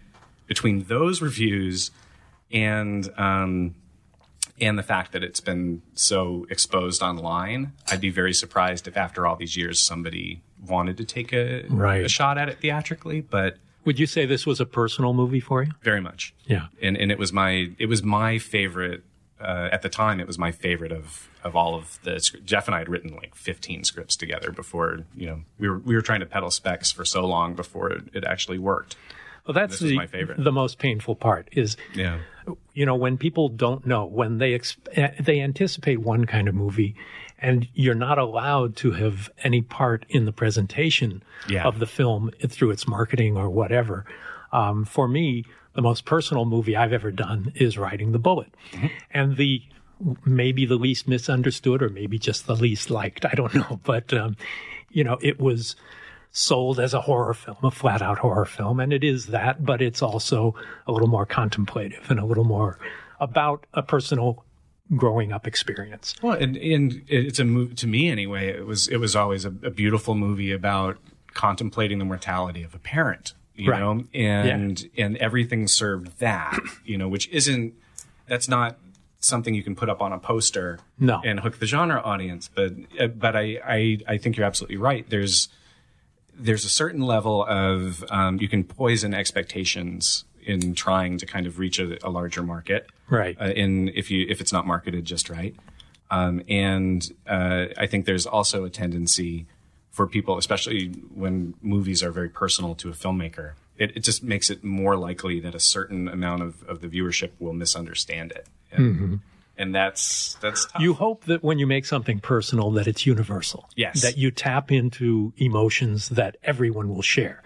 [0.47, 1.91] between those reviews
[2.51, 3.75] and um,
[4.61, 9.27] and the fact that it's been so exposed online, I'd be very surprised if after
[9.27, 12.05] all these years somebody wanted to take a, Right.
[12.05, 13.21] a shot at it theatrically.
[13.21, 15.71] But Would you say this was a personal movie for you?
[15.83, 16.67] very much, Yeah.
[16.83, 19.05] and and it was my it was my favorite
[19.41, 20.21] uh, at the time.
[20.21, 23.35] It was my favorite of of all of the Jeff and I had written like
[23.35, 27.05] 15 scripts together before you know we were we were trying to peddle specs for
[27.05, 28.97] so long before it, it actually worked.
[29.47, 30.45] Well, that's the, my favorite.
[30.45, 32.19] the most painful part is, Yeah.
[32.75, 36.55] you know, when people don't know, when they ex- eh, they anticipate one kind of
[36.55, 36.95] movie,
[37.39, 41.65] and you're not allowed to have any part in the presentation Yeah.
[41.67, 44.05] of the film through its marketing or whatever.
[44.53, 45.47] Um, for me,
[45.79, 48.53] the most personal movie I've ever done is Riding the Bullet,
[49.13, 49.63] and the
[50.25, 53.25] maybe the least misunderstood or maybe just the least liked.
[53.25, 54.37] I don't know, but um,
[54.91, 55.77] you know, it was
[56.33, 58.81] sold as a horror film, a flat out horror film.
[58.81, 60.57] And it is that, but it's also
[60.89, 62.81] a little more contemplative and a little more
[63.21, 64.45] about a personal
[64.97, 66.17] growing up experience.
[66.21, 68.49] Well, and, and it's a move to me anyway.
[68.49, 70.99] It was it was always a, a beautiful movie about
[71.35, 73.81] contemplating the mortality of a parent, you Right.
[73.81, 77.75] know, and and everything served that, you know, which isn't
[78.27, 78.79] that's not
[79.21, 81.21] something you can put up on a poster No.
[81.25, 82.49] and hook the genre audience.
[82.55, 85.09] But uh, but I, I I think you're absolutely right.
[85.11, 85.49] There's
[86.41, 91.59] there's a certain level of um, you can poison expectations in trying to kind of
[91.59, 93.37] reach a, a larger market Right.
[93.41, 95.55] uh, in if you if it's not marketed just right.
[96.11, 99.47] Um, and uh, I think there's also a tendency
[99.99, 104.49] for people, especially when movies are very personal to a filmmaker, it, it just makes
[104.49, 108.47] it more likely that a certain amount of, of the viewership will misunderstand it.
[108.71, 109.15] And, mm-hmm.
[109.57, 110.81] and that's that's tough.
[110.81, 113.69] You hope that when you make something personal that it's universal.
[113.75, 114.03] Yes.
[114.03, 117.43] That you tap into emotions that everyone will share.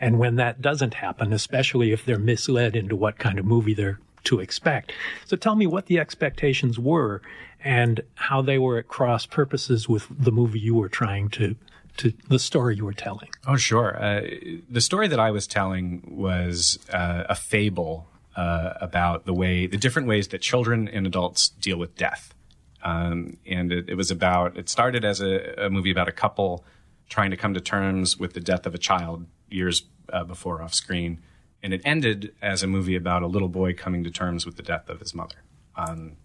[0.00, 4.00] And when that doesn't happen, especially if they're misled into what kind of movie they're
[4.24, 4.90] to expect.
[5.24, 7.22] So tell me what the expectations were
[7.62, 11.54] and how they were at cross purposes with the movie you were trying to
[11.98, 13.28] to the story you were telling.
[13.46, 13.96] Oh, sure.
[13.96, 14.22] Uh,
[14.68, 19.76] the story that I was telling was uh, a fable uh, about the way, the
[19.76, 22.34] different ways that children and adults deal with death.
[22.82, 26.64] Um, and it, it was about, it started as a, a movie about a couple
[27.08, 30.74] trying to come to terms with the death of a child years uh, before off
[30.74, 31.20] screen.
[31.62, 34.62] And it ended as a movie about a little boy coming to terms with the
[34.62, 35.36] death of his mother
[35.76, 36.16] um,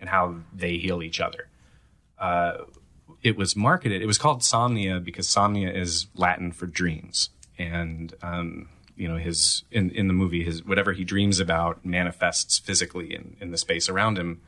[0.00, 1.46] and how they heal each other
[3.22, 4.02] it was marketed.
[4.02, 9.64] It was called Somnia because Somnia is Latin for dreams, and um, you know his
[9.70, 13.88] in in the movie his whatever he dreams about manifests physically in in the space
[13.88, 14.40] around him,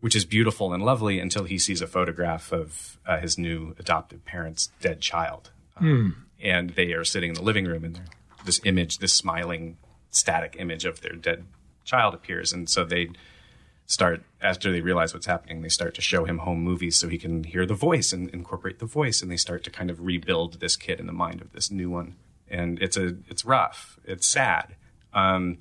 [0.00, 4.24] which is beautiful and lovely until he sees a photograph of uh, his new adoptive
[4.24, 8.00] parents' dead child, um, and they are sitting in the living room, and
[8.44, 9.76] this image, this smiling,
[10.10, 11.44] static image of their dead
[11.84, 13.10] child appears, and so they
[13.90, 17.18] start after they realize what's happening they start to show him home movies so he
[17.18, 20.60] can hear the voice and incorporate the voice and they start to kind of rebuild
[20.60, 22.14] this kid in the mind of this new one
[22.48, 24.66] and it's a it's rough it's sad
[25.12, 25.58] um,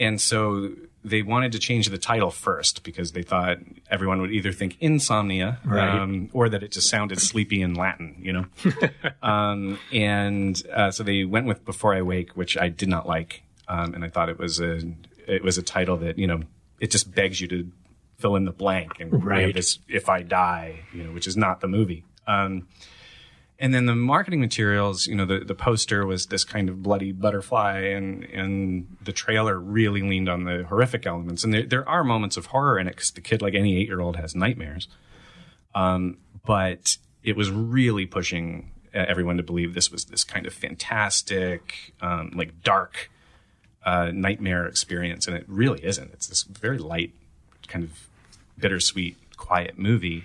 [0.00, 0.70] and so
[1.04, 3.58] they wanted to change the title first because they thought
[3.90, 6.00] everyone would either think insomnia Right.
[6.00, 8.46] um, or that it just sounded sleepy in Latin, you know.
[9.22, 13.42] um, and uh, so they went with Before I Wake, which I did not like,
[13.68, 14.80] um, and I thought it was a
[15.26, 16.42] it was a title that you know
[16.82, 17.70] it just begs you to
[18.18, 19.54] fill in the blank and Right.
[19.54, 22.04] this if I die, you know, which is not the movie.
[22.26, 22.66] Um,
[23.58, 27.12] and then the marketing materials, you know, the, the poster was this kind of bloody
[27.12, 31.44] butterfly, and and the trailer really leaned on the horrific elements.
[31.44, 33.86] And there there are moments of horror in it because the kid, like any eight
[33.86, 34.88] year old, has nightmares.
[35.76, 40.52] Um, but it was really pushing uh, everyone to believe this was this kind of
[40.52, 43.10] fantastic, um, like dark
[43.84, 46.12] uh, nightmare experience, and it really isn't.
[46.12, 47.12] It's this very light,
[47.68, 48.08] kind of
[48.58, 50.24] bittersweet, quiet movie.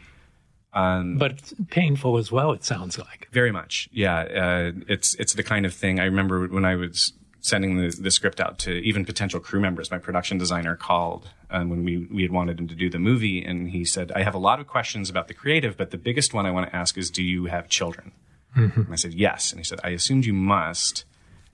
[1.17, 3.29] But painful as well, it sounds like.
[3.31, 4.19] Very much, yeah.
[4.19, 8.11] Uh, it's it's the kind of thing I remember when I was sending the, the
[8.11, 9.89] script out to even potential crew members.
[9.89, 13.43] My production designer called uh, when we we had wanted him to do the movie,
[13.43, 16.33] and he said, "I have a lot of questions about the creative, but the biggest
[16.33, 18.11] one I want to ask is, do you have children?"
[18.55, 21.05] And I said, "Yes," and he said, "I assumed you must,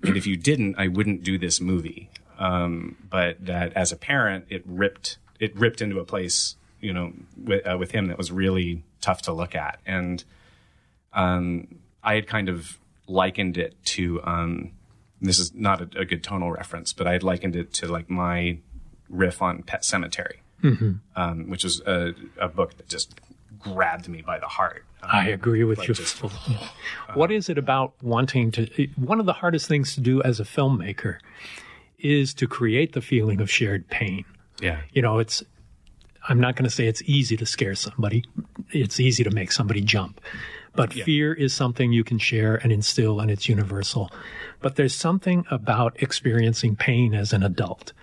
[0.04, 4.46] and if you didn't, I wouldn't do this movie." Um, but that as a parent,
[4.50, 8.32] it ripped it ripped into a place, you know, with, uh, with him that was
[8.32, 10.24] really tough to look at, and
[11.14, 12.78] um, I had kind of
[13.08, 14.72] likened it to um,
[15.22, 18.10] this is not a, a good tonal reference, but I had likened it to like
[18.10, 18.58] my
[19.10, 20.40] riff on Pet Sematary,
[21.16, 23.20] um, which was a, a book that just
[23.60, 24.86] grabbed me by the heart.
[25.04, 25.94] Um, I agree with you.
[27.14, 28.88] what is it about wanting to?
[28.96, 31.18] One of the hardest things to do as a filmmaker
[32.00, 34.26] is to create the feeling of shared pain.
[34.60, 35.42] yeah, You know, it's,
[36.28, 38.24] I'm not going to say it's easy to scare somebody.
[38.72, 40.20] It's easy to make somebody jump.
[40.76, 44.12] But fear is something you can share and instill, and it's universal.
[44.60, 47.94] But there's something about experiencing pain as an adult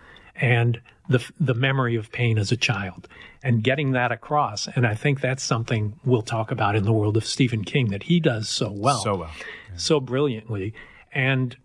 [0.40, 3.08] and the, the memory of pain as a child
[3.42, 4.66] and getting that across.
[4.68, 8.04] And I think that's something we'll talk about in the world of Stephen King that
[8.04, 9.30] he does so well so well.
[9.76, 10.72] so brilliantly.
[11.12, 11.56] And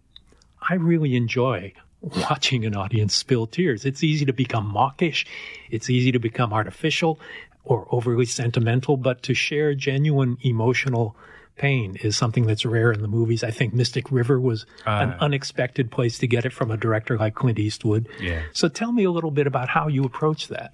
[0.68, 3.86] I really enjoy watching an audience spill tears.
[3.86, 5.26] It's easy to become mawkish.
[5.70, 7.20] It's easy to become artificial
[7.64, 11.16] or overly sentimental, but to share genuine emotional
[11.58, 13.44] pain is something that's rare in the movies.
[13.44, 17.36] I think Mystic River was an unexpected place to get it from a director like
[17.36, 18.08] Clint Eastwood.
[18.20, 18.44] Yeah.
[18.54, 20.72] So tell me a little bit about how you approach that.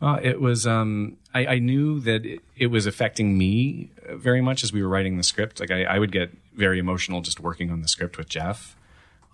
[0.00, 0.66] Well, it was.
[0.66, 4.82] Um, I, I knew that it, it was affecting me uh, very much as we
[4.82, 5.60] were writing the script.
[5.60, 8.76] Like I, I would get very emotional just working on the script with Jeff.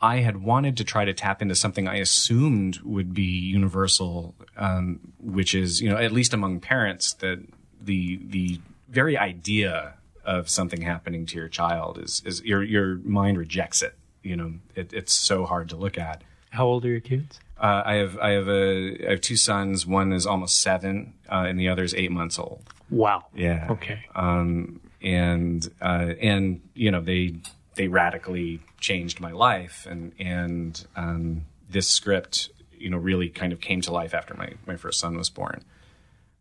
[0.01, 5.01] I had wanted to try to tap into something I assumed would be universal, um,
[5.19, 7.39] which is you know at least among parents that
[7.81, 8.61] the the
[8.91, 9.95] very idea
[10.29, 13.95] of something happening to your child is is your your mind rejects it.
[14.23, 16.23] You know, it, it's so hard to look at.
[16.51, 17.41] How old are your kids?
[17.57, 19.87] Uh, I have I have a I have two sons.
[19.87, 22.63] One is almost seven, uh, and the other is eight months old.
[22.91, 23.25] Wow.
[23.35, 23.69] Yeah.
[23.71, 24.01] Okay.
[24.15, 27.37] Um, and uh, and you know they
[27.77, 33.63] they radically changed my life, and and um, this script you know really kind of
[33.63, 35.65] came to life after my my first son was born,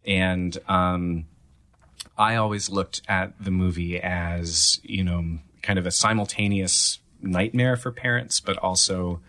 [0.03, 1.25] and um,
[2.17, 7.91] I always looked at the movie as you know kind of a simultaneous nightmare for
[7.91, 9.19] parents, but also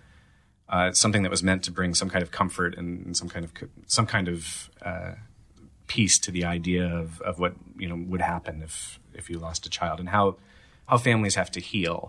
[0.69, 3.53] uh, something that was meant to bring some kind of comfort and, some kind of
[3.87, 5.13] some kind of uh,
[5.87, 9.67] peace to the idea of, of what you know would happen if if you lost
[9.67, 10.37] a child and how
[10.87, 12.09] how families have to heal,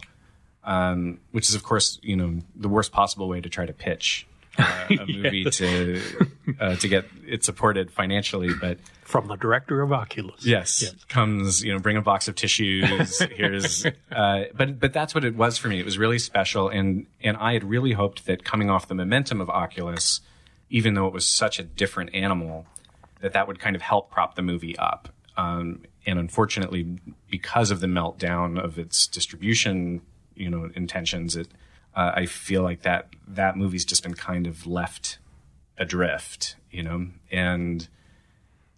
[0.63, 4.27] um, which is of course you know the worst possible way to try to pitch
[4.59, 6.01] uh, a movie to
[6.59, 10.45] uh, to get it supported financially, but From the director of Oculus.
[10.45, 13.19] Yes, comes you know bring a box of tissues.
[13.35, 15.79] Here's, uh, but but that's what it was for me.
[15.79, 19.41] It was really special, and and I had really hoped that coming off the momentum
[19.41, 20.21] of Oculus,
[20.69, 22.65] even though it was such a different animal,
[23.21, 25.09] that that would kind of help prop the movie up.
[25.37, 26.97] Um, and unfortunately,
[27.29, 30.01] because of the meltdown of its distribution,
[30.35, 31.47] you know, intentions, it
[31.95, 35.17] uh, I feel like that that movie's just been kind of left
[35.77, 37.87] adrift, you know, and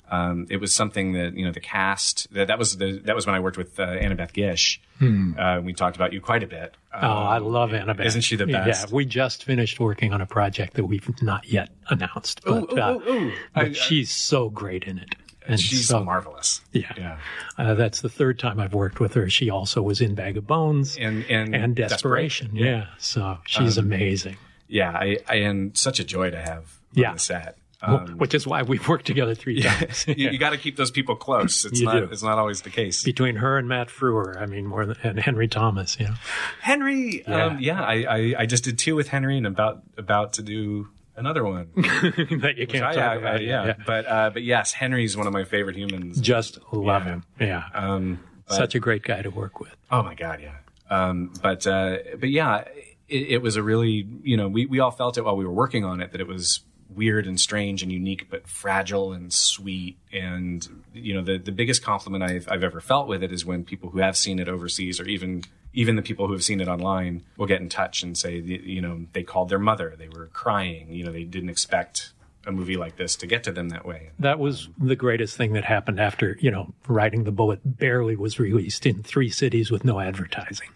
[0.10, 3.26] um, it was something that you know the cast that that was the that was
[3.26, 4.82] when I worked with uh, Annabeth Gish.
[5.02, 6.76] Uh, we talked about you quite a bit.
[6.94, 8.06] Oh, I love Annabeth!
[8.06, 8.90] Isn't she the best?
[8.90, 13.00] Yeah, we just finished working on a project that we've not yet announced, but, uh,
[13.00, 15.16] but I- she's so great in it.
[15.48, 16.62] And She's so, marvelous.
[16.72, 16.94] yeah.
[16.98, 17.18] yeah,
[17.58, 19.30] Uh, that's the third time I've worked with her.
[19.30, 22.56] She also was in Bag of Bones and and, and Desperation.
[22.56, 22.88] Yeah.
[23.00, 24.38] So she's Um, amazing.
[24.68, 24.92] yeah.
[24.92, 27.10] I, I am such a joy to have Yeah.
[27.10, 27.58] on the set.
[27.84, 30.06] Um, Which is why we've worked together three times.
[30.08, 31.66] you, you got to keep those people close.
[31.66, 32.04] It's You not do.
[32.12, 33.02] it's not always the case.
[33.04, 36.14] Between her and Matt Frewer, I mean, more than and Henry Thomas, you know.
[36.62, 37.46] Henry, Yeah.
[37.46, 40.90] um, yeah, I, I I just did two with Henry and about about to do
[41.16, 41.70] another one.
[41.76, 43.36] that you can't I- talk I- about.
[43.38, 43.74] I- yeah.
[43.86, 46.20] but uh, but yes, Henry's one of my favorite humans.
[46.20, 47.10] Just love Yeah.
[47.10, 47.24] him.
[47.40, 47.64] Yeah.
[47.74, 49.76] Um, but- Such a great guy to work with.
[49.92, 50.56] Oh my god, yeah.
[50.90, 52.66] Um, but uh, but yeah,
[53.08, 55.54] it, it was a really you know we we all felt it while we were
[55.54, 56.62] working on it that it was
[56.94, 59.98] weird and strange and unique, but fragile and sweet.
[60.12, 63.64] And you know the the biggest compliment I've I've ever felt with it is when
[63.64, 65.44] people who have seen it overseas or even
[65.74, 68.82] even the people who have seen it online will get in touch and say you
[68.82, 72.14] know they called their mother, they were crying, you know they didn't expect
[72.46, 74.12] a movie like this to get to them that way.
[74.20, 78.40] That was the greatest thing that happened after, you know, Riding the Bullet barely was
[78.40, 80.70] released in three cities with no advertising.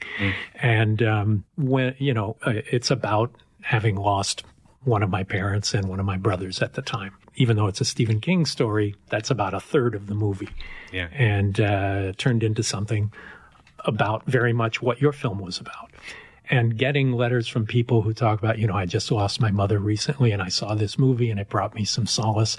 [0.61, 3.31] And um, when, you know, uh, it's about
[3.61, 4.43] having lost
[4.83, 7.15] one of my parents and one of my brothers at the time.
[7.37, 10.49] Even though it's a Stephen King story, that's about a third of the movie.
[10.93, 11.07] Yeah.
[11.11, 13.11] And uh, turned into something
[13.86, 15.91] about very much what your film was about.
[16.49, 19.79] And getting letters from people who talk about, you know, I just lost my mother
[19.79, 22.55] recently and I saw this movie and it brought me some solace.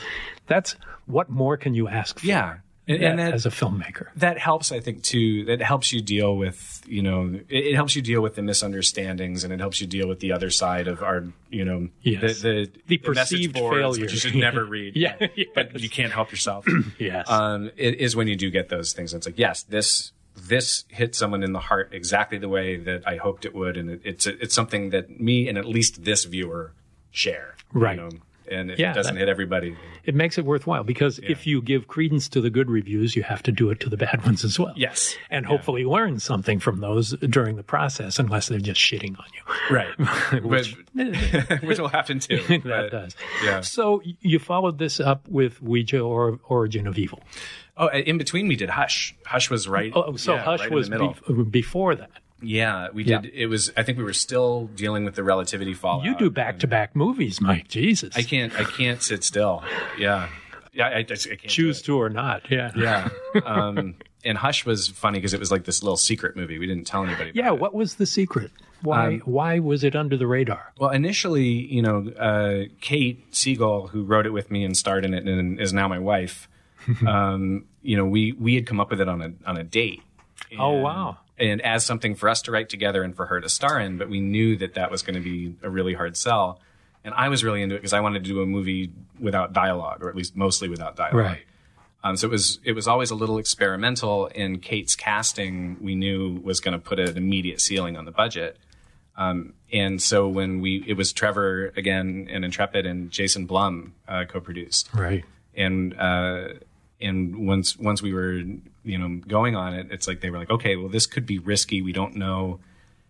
[0.48, 0.74] That's
[1.06, 2.26] what more can you ask for?
[2.26, 2.56] Yeah.
[2.88, 4.06] And, and that, as a filmmaker.
[4.14, 7.96] that helps i think too that helps you deal with you know it, it helps
[7.96, 11.02] you deal with the misunderstandings and it helps you deal with the other side of
[11.02, 12.42] our you know Yes.
[12.42, 14.00] the the, The perceived boards, failure.
[14.02, 15.82] which you should never read Yeah, but yes.
[15.82, 16.64] you can't help yourself
[17.00, 17.28] Yes.
[17.28, 21.14] um it is when you do get those things it's like yes this this hit
[21.14, 24.26] someone in the heart exactly the way that i hoped it would and it, it's
[24.26, 26.72] it's something that me and at least this viewer
[27.10, 27.96] share you Right.
[27.96, 28.10] know?
[28.48, 31.60] and if Yeah, it doesn't that- hit everybody it makes it worthwhile because if you
[31.60, 34.44] give credence to the good reviews, you have to do it to the bad ones
[34.44, 34.72] as well.
[34.76, 35.16] Yes.
[35.30, 39.74] And hopefully learn something from those during the process, unless they're just shitting on you.
[39.74, 40.76] right which,
[41.64, 43.16] which will happen too that but- does.
[43.44, 43.62] yeah.
[43.62, 47.20] So you followed this up with Ouija or Origin of Evil.
[47.76, 49.14] Oh, in between we did Hush.
[49.26, 49.92] Hush was right.
[49.94, 51.14] Oh, so yeah, Hush right was middle.
[51.14, 52.10] bef- before that.
[52.42, 53.20] yeah, we Yeah.
[53.20, 53.32] did.
[53.34, 53.70] It was.
[53.76, 56.04] I think we were still dealing with the relativity fallout.
[56.06, 57.68] You do back to back movies, Mike.
[57.68, 58.16] Jesus.
[58.16, 58.54] I can't.
[58.58, 59.62] I can't sit still.
[59.98, 60.28] Yeah.
[60.72, 60.88] Yeah.
[60.94, 62.50] I, just, I can't choose to or not.
[62.50, 62.72] Yeah.
[62.76, 63.08] Yeah.
[63.44, 66.58] um, and Hush was funny because it was like this little secret movie.
[66.58, 67.30] We didn't tell anybody.
[67.30, 67.52] About Yeah.
[67.52, 67.58] it.
[67.60, 68.50] What was the secret?
[68.82, 69.06] Why?
[69.06, 70.72] Um, why was it under the radar?
[70.78, 75.14] Well, initially, you know, uh, Kate Siegel, who wrote it with me and starred in
[75.14, 76.48] it, and is now my wife.
[77.06, 80.02] um, you know, we we had come up with it on a on a date.
[80.58, 81.18] Oh, wow.
[81.38, 84.08] And as something for us to write together and for her to star in, but
[84.08, 86.60] we knew that that was going to be a really hard sell.
[87.04, 90.02] And I was really into it because I wanted to do a movie without dialogue,
[90.02, 91.14] or at least mostly without dialogue.
[91.24, 91.42] Right.
[92.04, 94.30] Um, so it was it was always a little experimental.
[94.34, 98.58] And Kate's casting, we knew was going to put an immediate ceiling on the budget.
[99.16, 104.24] Um, and so when we it was Trevor again and Intrepid and Jason Blum uh,
[104.28, 105.24] co-produced Right.
[105.54, 106.48] and uh,
[107.00, 108.34] and once once we were
[108.84, 111.38] you know going on it, it's like they were like, okay, well this could be
[111.38, 111.82] risky.
[111.82, 112.60] We don't know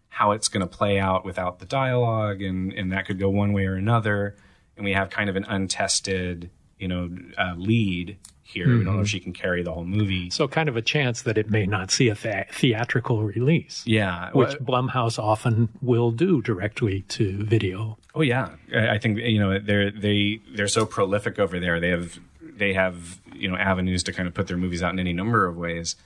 [0.08, 3.52] how it's going to play out without the dialogue, and and that could go one
[3.52, 4.36] way or another.
[4.76, 8.68] And we have kind of an untested you know uh, lead here.
[8.68, 10.30] We don't know if she can carry the whole movie.
[10.30, 13.82] So kind of a chance that it may not see a the- theatrical release.
[13.86, 17.98] Yeah, Which well, Blumhouse often will do directly to video.
[18.14, 21.80] Oh yeah, I I think you know they're they they're so prolific over there.
[21.80, 24.98] They have they have you know avenues to kind of put their movies out in
[24.98, 25.96] any number of ways.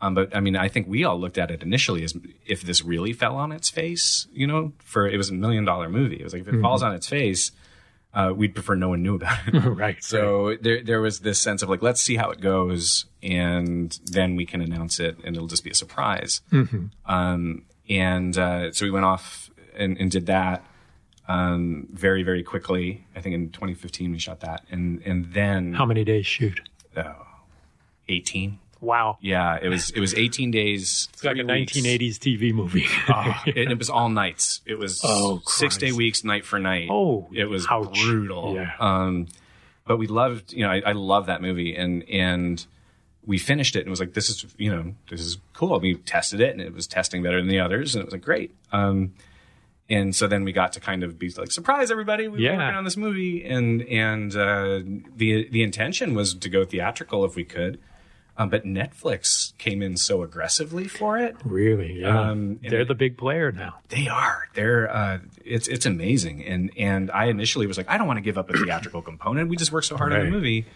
[0.00, 2.14] Um, but I mean, I think we all looked at it initially as
[2.46, 4.26] if this really fell on its face.
[4.32, 6.16] You know, for it was a million dollar movie.
[6.16, 7.52] It was like if it falls on its face,
[8.12, 9.54] uh, we'd prefer no one knew about it.
[9.68, 10.02] right.
[10.02, 14.36] So there, there was this sense of like, let's see how it goes, and then
[14.36, 16.40] we can announce it, and it'll just be a surprise.
[17.06, 20.64] Um, and uh, so we went off and, and did that
[21.28, 23.04] um, very, very quickly.
[23.16, 26.60] I think in 2015 we shot that, and and then How many days shoot?
[26.96, 27.26] Oh,
[28.08, 28.58] 18.
[28.80, 29.16] Wow.
[29.22, 31.08] Yeah, it was it was 18 days.
[31.14, 32.84] It's like a 1980s TV movie.
[33.46, 34.60] it, it was all nights.
[34.66, 36.88] It was Oh, six day weeks, night for night.
[36.90, 37.98] Oh, it was ouch.
[38.04, 38.54] brutal.
[38.54, 38.72] Yeah.
[38.78, 39.28] Um,
[39.86, 42.64] but we loved, you know, I, I love that movie, and and
[43.24, 45.80] we finished it, and it was like, this is, you know, this is cool.
[45.80, 48.22] We tested it, and it was testing better than the others, and it was like
[48.22, 48.54] great.
[48.70, 49.14] Um,
[49.90, 52.52] and so then we got to kind of be like, surprise everybody, we Yeah.
[52.52, 54.80] were working on this movie, and and uh,
[55.16, 57.78] the the intention was to go theatrical if we could.
[58.36, 62.00] Um, but Netflix came in so aggressively for it really?
[62.00, 62.18] Yeah.
[62.30, 63.76] Um, They're the big player now.
[63.90, 64.48] they are.
[64.54, 66.44] They're uh, it's it's amazing.
[66.44, 69.48] And and I initially was like, I don't want to give up a theatrical component.
[69.50, 70.66] We just worked so hard on the movie.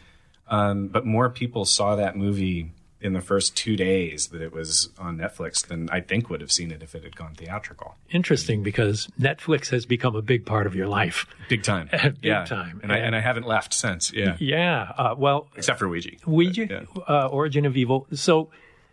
[0.46, 2.70] Um, but more people saw that movie
[3.00, 6.50] in the first two days that it was on Netflix than I think would have
[6.50, 7.94] seen it if it had gone theatrical.
[8.10, 11.24] Interesting because Netflix has become a big part of your life.
[11.48, 11.88] Big time.
[12.02, 12.44] Big yeah.
[12.44, 12.80] time.
[12.82, 14.12] And I and I haven't left since.
[14.12, 14.36] Yeah.
[14.40, 14.92] Yeah.
[14.98, 16.10] Uh, well, Except for Ouija.
[16.26, 17.02] Ouija, Yeah.
[17.08, 18.06] uh, Origin of Evil.
[18.12, 18.50] So,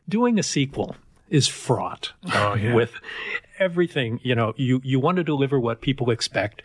[0.07, 0.95] doing a sequel
[1.31, 2.73] is fraught Oh, yeah.
[2.79, 2.93] with
[3.59, 4.19] everything.
[4.23, 6.61] You know, you you want to deliver what people expect,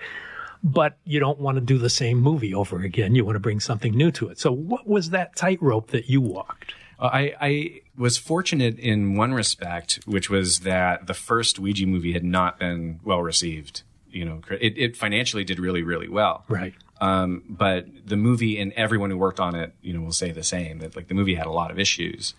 [0.62, 3.14] but you don't want to do the same movie over again.
[3.14, 4.38] You want to bring something new to it.
[4.38, 6.74] So what was that tightrope that you walked?
[7.06, 12.24] I, I was fortunate in one respect, which was that the first Ouija movie had
[12.24, 13.82] not been well received.
[14.10, 16.44] You know, it, it financially did really, really well.
[16.48, 16.74] Right.
[17.00, 20.42] Um, but the movie and everyone who worked on it, you know, will say the
[20.42, 22.34] same that like the movie had a lot of issues.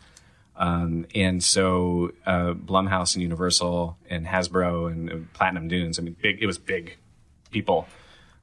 [0.56, 6.16] Um, and so uh, Blumhouse and Universal and Hasbro and uh, Platinum Dunes, I mean,
[6.22, 6.98] big, it was big
[7.50, 7.88] people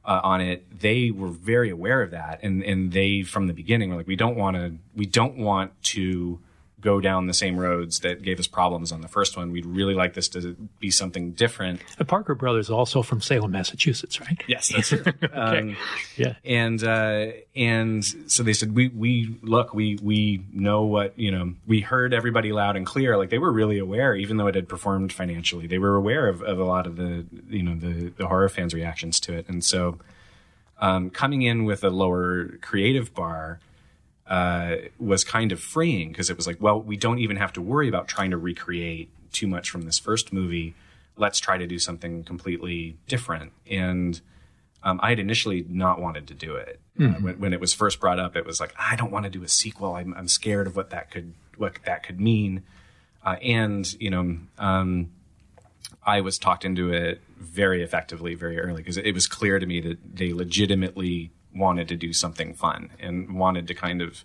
[0.08, 0.80] uh, on it.
[0.80, 4.16] They were very aware of that, and and they from the beginning were like, we
[4.16, 6.40] don't want to, we don't want to
[6.80, 9.50] go down the same roads that gave us problems on the first one.
[9.50, 11.80] We'd really like this to be something different.
[11.96, 14.40] The Parker brothers also from Salem, Massachusetts, right?
[14.46, 15.02] Yes, that's true.
[15.22, 15.34] okay.
[15.34, 15.76] um,
[16.16, 16.34] yeah.
[16.44, 17.26] And uh,
[17.56, 21.54] and so they said, we we look, we we know what you know.
[21.66, 23.16] We heard everybody loud and clear.
[23.16, 26.42] Like they were really aware, even though it had performed financially, they were aware of,
[26.42, 29.48] of a lot of the you know the the horror fans' reactions to it.
[29.48, 29.98] And so
[30.80, 33.58] um, coming in with a lower creative bar
[34.28, 37.62] uh, was kind of freeing because it was like, well, we don't even have to
[37.62, 40.74] worry about trying to recreate too much from this first movie.
[41.16, 43.52] Let's try to do something completely different.
[43.68, 44.20] And
[44.82, 46.78] um, I had initially not wanted to do it.
[46.98, 47.14] Mm-hmm.
[47.14, 49.30] Uh, when, when, it was first brought up, it was like, I don't want to
[49.30, 49.94] do a sequel.
[49.94, 52.62] I'm, I'm scared of what that could what that could mean.
[53.24, 55.10] Uh, and you know, um,
[56.06, 59.80] I was talked into it very effectively very early because it was clear to me
[59.80, 64.24] that they legitimately wanted to do something fun and wanted to kind of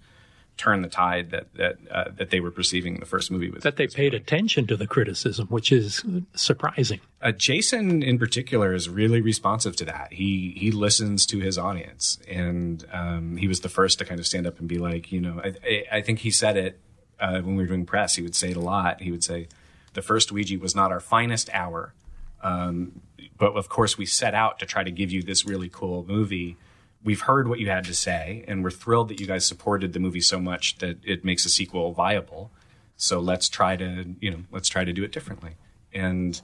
[0.58, 3.64] turn the tide that that uh, that they were perceiving the first movie with.
[3.64, 6.04] that they paid attention to the criticism, which is
[6.36, 7.00] surprising.
[7.22, 10.14] Uh, Jason, in particular, is really responsive to that.
[10.14, 14.28] He he listens to his audience, and um, he was the first to kind of
[14.28, 16.80] stand up and be like, you know, I, I think he said it
[17.20, 18.16] uh, when we were doing press.
[18.16, 19.02] He would say it a lot.
[19.02, 19.48] He would say,
[19.94, 21.94] "The first Ouija was not our finest hour."
[22.42, 23.02] Um,
[23.38, 26.58] but of course, we set out to try to give you this really cool movie
[27.04, 30.00] we've heard what you had to say, and we're thrilled that you guys supported the
[30.00, 32.52] movie so much that it makes a sequel viable.
[32.98, 35.52] So let's try to, you know, let's try to do it differently.
[35.94, 36.40] And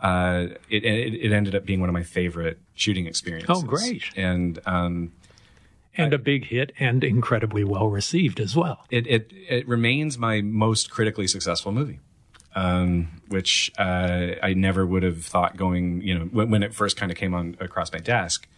[0.00, 3.50] uh, it, it, it ended up being one of my favorite shooting experiences.
[3.50, 4.04] Oh, great!
[4.16, 5.12] And um,
[5.96, 8.84] and I, a big hit, and incredibly well received as well.
[8.90, 12.00] It it it remains my most critically successful movie.
[12.54, 16.96] Um, which uh, I never would have thought going, you know, when, when it first
[16.96, 18.48] kind of came on across my desk.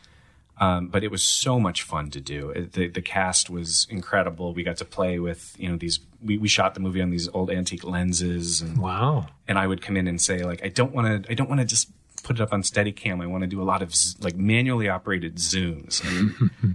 [0.61, 2.50] Um, but it was so much fun to do.
[2.50, 4.52] It, the, the cast was incredible.
[4.52, 7.30] We got to play with, you know, these, we, we shot the movie on these
[7.30, 8.61] old antique lenses.
[8.61, 9.26] And, wow.
[9.48, 11.62] And I would come in and say, like, I don't want to, I don't want
[11.62, 11.88] to just
[12.22, 13.22] put it up on Steadicam.
[13.22, 16.02] I want to do a lot of like manually operated zooms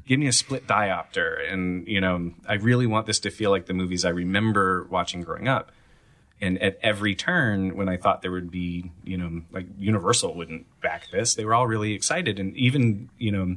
[0.08, 1.52] give me a split diopter.
[1.52, 5.22] And, you know, I really want this to feel like the movies I remember watching
[5.22, 5.72] growing up.
[6.42, 10.66] And at every turn, when I thought there would be, you know, like Universal wouldn't
[10.82, 12.40] back this, they were all really excited.
[12.40, 13.56] And even, you know,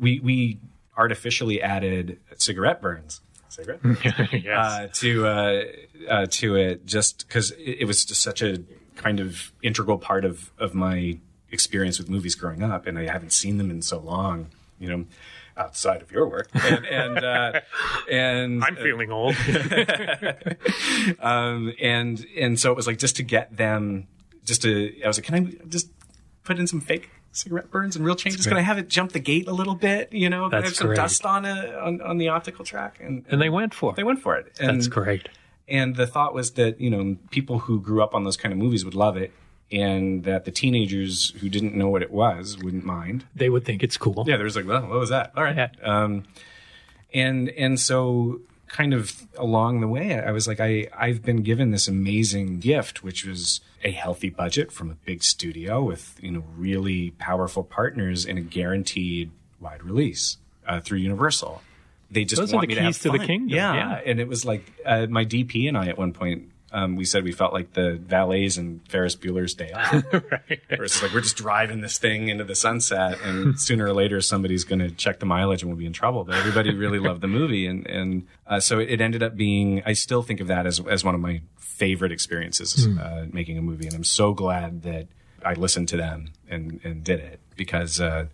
[0.00, 0.58] we we
[0.96, 3.98] artificially added cigarette burns, cigarette burns
[4.32, 4.46] yes.
[4.46, 5.62] uh, to uh,
[6.08, 8.62] uh, to it just because it, it, was just such a
[8.96, 11.18] kind of integral part of of my
[11.50, 14.48] experience with movies growing up, and I haven't seen them in so long.
[14.78, 15.04] You know,
[15.56, 17.60] outside of your work, and and, uh,
[18.10, 19.36] and I'm feeling old.
[21.20, 24.06] um, and and so it was like just to get them,
[24.44, 25.90] just to I was like, can I just
[26.44, 28.46] put in some fake cigarette burns and reel changes.
[28.46, 30.12] Can I have it jump the gate a little bit?
[30.12, 30.96] You know, That's have some great.
[30.96, 33.96] dust on it on, on the optical track, and, and, they went for it.
[33.96, 34.56] They went for it.
[34.60, 35.28] And, That's great.
[35.68, 38.58] And the thought was that you know people who grew up on those kind of
[38.58, 39.32] movies would love it,
[39.70, 43.24] and that the teenagers who didn't know what it was wouldn't mind.
[43.34, 44.24] They would think it's cool.
[44.26, 45.32] Yeah, there's like, well, what was that?
[45.36, 45.56] All right.
[45.56, 45.68] Yeah.
[45.82, 46.24] Um,
[47.12, 48.40] and and so
[48.72, 53.02] kind of along the way, I was like, I, I've been given this amazing gift,
[53.02, 58.24] which was a healthy budget from a big studio with, you know, really powerful partners
[58.24, 61.62] and a guaranteed wide release uh, through Universal.
[62.10, 63.18] They just Those want me to have to fun.
[63.18, 63.56] the kingdom.
[63.56, 63.74] Yeah.
[63.74, 64.00] yeah.
[64.04, 67.24] And it was like uh, my DP and I at one point um, we said
[67.24, 69.92] we felt like the valets in Ferris Bueller's Day Off.
[70.12, 70.60] right.
[70.68, 74.20] Where it's like we're just driving this thing into the sunset, and sooner or later
[74.20, 76.24] somebody's going to check the mileage and we'll be in trouble.
[76.24, 79.82] But everybody really loved the movie, and and uh, so it ended up being.
[79.84, 83.00] I still think of that as as one of my favorite experiences mm.
[83.00, 85.08] uh, making a movie, and I'm so glad that
[85.44, 88.00] I listened to them and and did it because.
[88.00, 88.26] Uh,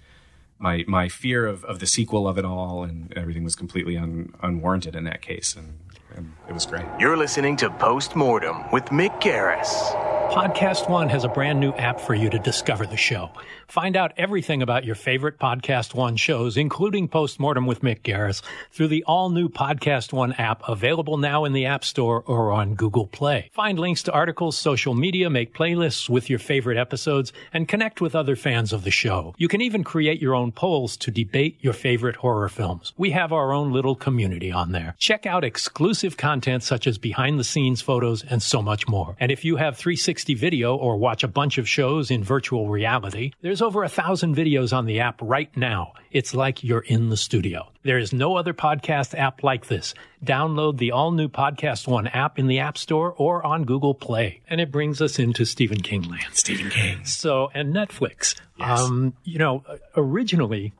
[0.58, 4.32] my my fear of, of the sequel of it all and everything was completely un,
[4.42, 5.78] unwarranted in that case, and,
[6.16, 6.86] and it was great.
[6.98, 9.92] You're listening to Postmortem with Mick Garris.
[10.32, 13.30] Podcast One has a brand new app for you to discover the show.
[13.68, 18.88] Find out everything about your favorite Podcast One shows, including Postmortem with Mick Garris, through
[18.88, 23.06] the all new Podcast One app available now in the App Store or on Google
[23.06, 23.50] Play.
[23.52, 28.14] Find links to articles, social media, make playlists with your favorite episodes, and connect with
[28.14, 29.34] other fans of the show.
[29.36, 32.92] You can even create your own polls to debate your favorite horror films.
[32.96, 34.94] We have our own little community on there.
[34.98, 39.16] Check out exclusive content such as behind the scenes photos and so much more.
[39.18, 43.32] And if you have 360 video or watch a bunch of shows in virtual reality,
[43.40, 45.92] there's over a thousand videos on the app right now.
[46.10, 47.68] It's like you're in the studio.
[47.82, 49.94] There is no other podcast app like this.
[50.24, 54.40] Download the all new Podcast One app in the App Store or on Google Play.
[54.48, 56.32] And it brings us into Stephen King land.
[56.32, 57.04] Stephen King.
[57.04, 58.34] So, and Netflix.
[58.58, 59.62] Um, you know,
[59.96, 60.72] originally,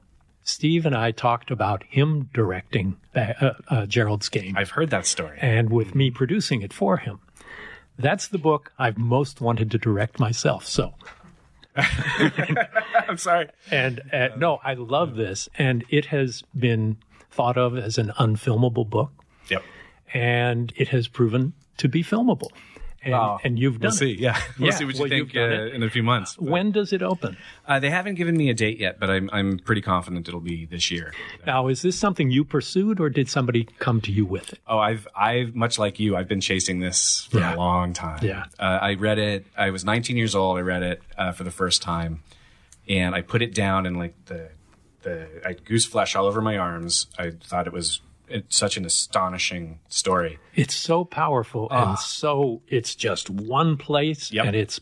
[0.43, 5.39] Steve and I talked about him directing uh, uh, Gerald's Game I've heard that story.
[5.41, 7.21] and with me producing it for him.
[7.99, 10.67] That's the book I've most wanted to direct myself.
[10.67, 10.95] So,
[13.09, 13.49] I'm sorry.
[13.71, 15.49] and uh, no, I love this.
[15.59, 16.97] And it has been
[17.31, 19.13] thought of as an unfilmable book,
[19.51, 19.63] Yep.
[20.15, 22.49] and it has proven to be filmable.
[23.07, 23.39] And, Wow.
[23.45, 24.13] and you've done We'll see.
[24.13, 24.19] it.
[24.19, 24.37] Yeah.
[24.59, 26.37] We'll Yeah, see what you well, think uh, in a few months.
[26.39, 27.37] When does it open?
[27.67, 30.67] Uh, they haven't given me a date yet, but I'm I'm pretty confident it'll be
[30.67, 31.15] this year.
[31.47, 34.59] Now, is this something you pursued, or did somebody come to you with it?
[34.67, 36.17] Oh, I've I've much like you.
[36.17, 37.55] I've been chasing this for Yeah.
[37.55, 38.19] a long time.
[38.25, 38.47] Yeah.
[38.59, 39.47] Uh, I read it.
[39.57, 40.59] I was 19 years old.
[40.59, 42.23] I read it uh, for the first time,
[42.89, 44.51] and I put it down and like the
[45.03, 47.07] the I had goose flesh all over my arms.
[47.19, 50.39] I thought it was it's such an astonishing story.
[50.55, 54.47] It's so powerful and so it's just one place Yep.
[54.47, 54.81] and it's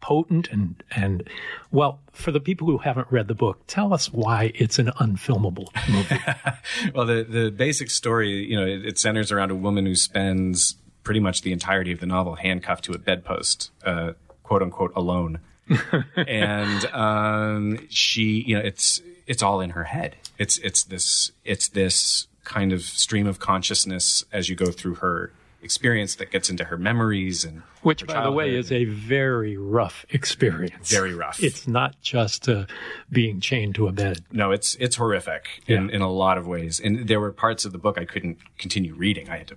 [0.00, 1.28] potent and and
[1.72, 5.66] well for the people who haven't read the book tell us why it's an unfilmable
[5.88, 6.20] movie
[6.94, 10.76] Well, the the basic story, you know, it, it centers around a woman who spends
[11.02, 14.12] pretty much the entirety of the novel handcuffed to a bedpost, uh,
[14.42, 15.40] quote unquote, alone.
[16.16, 20.16] and um, she, you know, it's it's all in her head.
[20.38, 25.32] It's it's this it's this kind of stream of consciousness as you go through her
[25.62, 30.06] experience that gets into her memories and which by the way is a very rough
[30.10, 31.42] experience Very rough.
[31.42, 32.66] it's not just uh,
[33.10, 35.96] being chained to a bed no, it's it's horrific in, Yeah.
[35.96, 36.78] in a lot of ways.
[36.78, 39.28] And there were parts of the book I couldn't continue reading.
[39.28, 39.56] I had to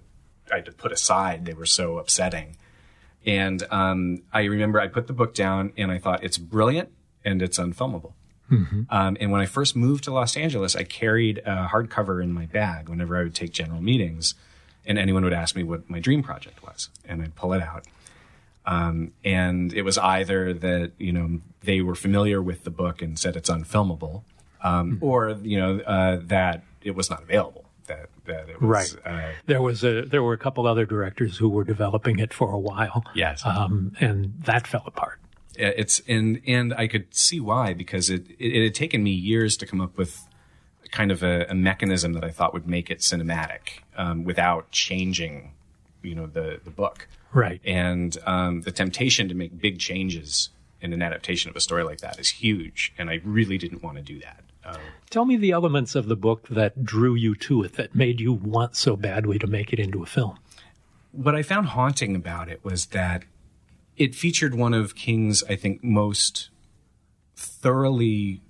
[0.51, 1.45] I had to put aside.
[1.45, 2.57] They were so upsetting.
[3.25, 6.89] And um, I remember I put the book down and I thought it's brilliant
[7.23, 8.13] and it's unfilmable.
[8.89, 12.45] Um, and when I first moved to Los Angeles, I carried a hardcover in my
[12.45, 14.35] bag whenever I would take general meetings,
[14.85, 17.85] and anyone would ask me what my dream project was, and I'd pull it out.
[18.65, 23.17] Um, and it was either that you know they were familiar with the book and
[23.17, 24.23] said it's unfilmable,
[24.63, 27.65] um, or you know uh, that it was not available.
[27.87, 29.05] That that it was Right.
[29.05, 32.51] Uh, there was a there were a couple other directors who were developing it for
[32.51, 33.43] a while yes.
[33.45, 35.19] um, and that fell apart
[35.60, 39.57] it's and and I could see why because it, it it had taken me years
[39.57, 40.26] to come up with
[40.91, 45.53] kind of a, a mechanism that I thought would make it cinematic um, without changing,
[46.01, 47.07] you know, the the book.
[47.34, 50.49] right And um, the temptation to make big changes
[50.82, 53.97] in an adaptation of a story like that is huge, and I really didn't want
[53.97, 54.43] to do that.
[54.66, 54.78] Um,
[55.10, 58.34] Tell me the elements of the book that drew you to it, that made you
[58.34, 60.38] want so badly to make it into a film.
[61.12, 63.24] what I found haunting about it was that
[63.99, 66.49] it featured one of King's, I think, most
[67.35, 68.41] thoroughly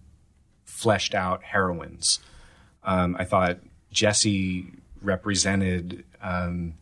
[0.64, 2.20] fleshed out heroines.
[2.84, 3.58] Um, I thought
[3.92, 4.68] Jessie
[5.02, 6.76] represented um,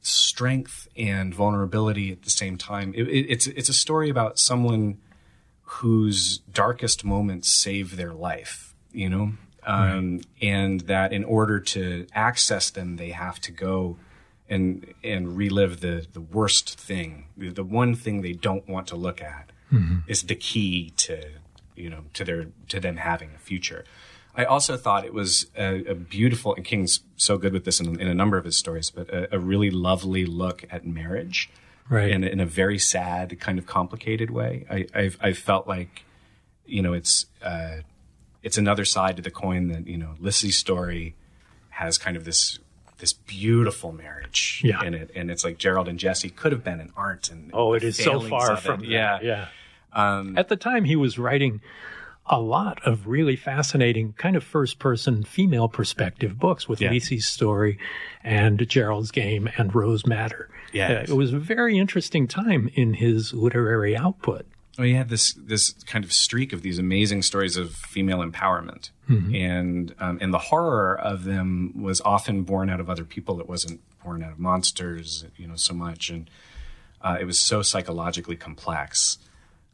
[0.00, 2.92] strength and vulnerability at the same time.
[2.94, 4.98] It, it, it's it's a story about someone
[5.62, 8.74] whose darkest moments save their life.
[8.92, 9.32] You know.
[9.66, 13.96] Um, and that in order to access them, they have to go
[14.48, 18.96] and and relive the the worst thing, the, the one thing they don't want to
[18.96, 19.50] look at,
[20.06, 21.30] is the key to
[21.74, 23.84] you know to their to them having a future.
[24.36, 28.00] I also thought it was a, a beautiful, and King's so good with this in,
[28.00, 31.48] in a number of his stories, but a, a really lovely look at marriage,
[31.88, 32.10] Right.
[32.10, 34.64] In, in a very sad, kind of complicated way.
[34.70, 36.04] I I've, I felt like,
[36.64, 37.78] you know, it's uh,
[38.42, 41.14] it's another side to the coin that you know Lisey's story
[41.70, 42.58] has kind of this
[42.98, 44.82] this beautiful marriage Yeah.
[44.84, 47.74] in it, and it's like Gerald and Jessie could have been an art and Oh,
[47.74, 48.62] it is so far of it.
[48.62, 49.46] from yeah yeah.
[50.36, 51.60] At the time, he was writing
[52.26, 56.90] a lot of really fascinating, kind of first-person female perspective books with Yeah.
[56.90, 57.78] Lisey's story
[58.22, 60.48] and Gerald's Game and Rose Madder.
[60.72, 61.10] Yes.
[61.10, 64.46] Uh, it was a very interesting time in his literary output.
[64.76, 68.90] Well, he had this this kind of streak of these amazing stories of female empowerment,
[69.34, 73.40] and um, and the horror of them was often born out of other people.
[73.40, 76.10] It wasn't born out of monsters, you know, so much.
[76.10, 76.28] And
[77.00, 79.18] Uh, it was so psychologically complex,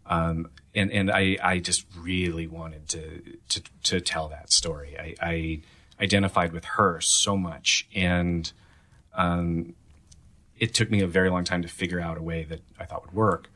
[0.06, 3.02] um, and and I I just really wanted to
[3.48, 4.98] to to tell that story.
[4.98, 5.60] I, I
[6.02, 8.52] identified with her so much, and
[9.14, 9.74] um,
[10.58, 13.02] it took me a very long time to figure out a way that I thought
[13.06, 13.48] would work.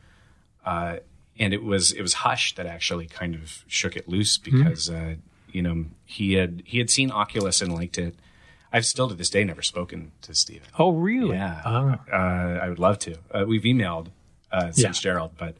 [0.65, 0.99] Uh,
[1.39, 5.15] and it was it was Hush that actually kind of shook it loose because uh,
[5.51, 8.15] you know he had he had seen Oculus and liked it.
[8.73, 10.67] I've still to this day never spoken to Stephen.
[10.81, 11.37] Oh, really?
[11.37, 12.01] Yeah, Ah.
[12.13, 13.15] uh, I would love to.
[13.31, 14.09] Uh, we've emailed
[14.51, 15.13] uh, since Yeah.
[15.13, 15.55] Gerald, but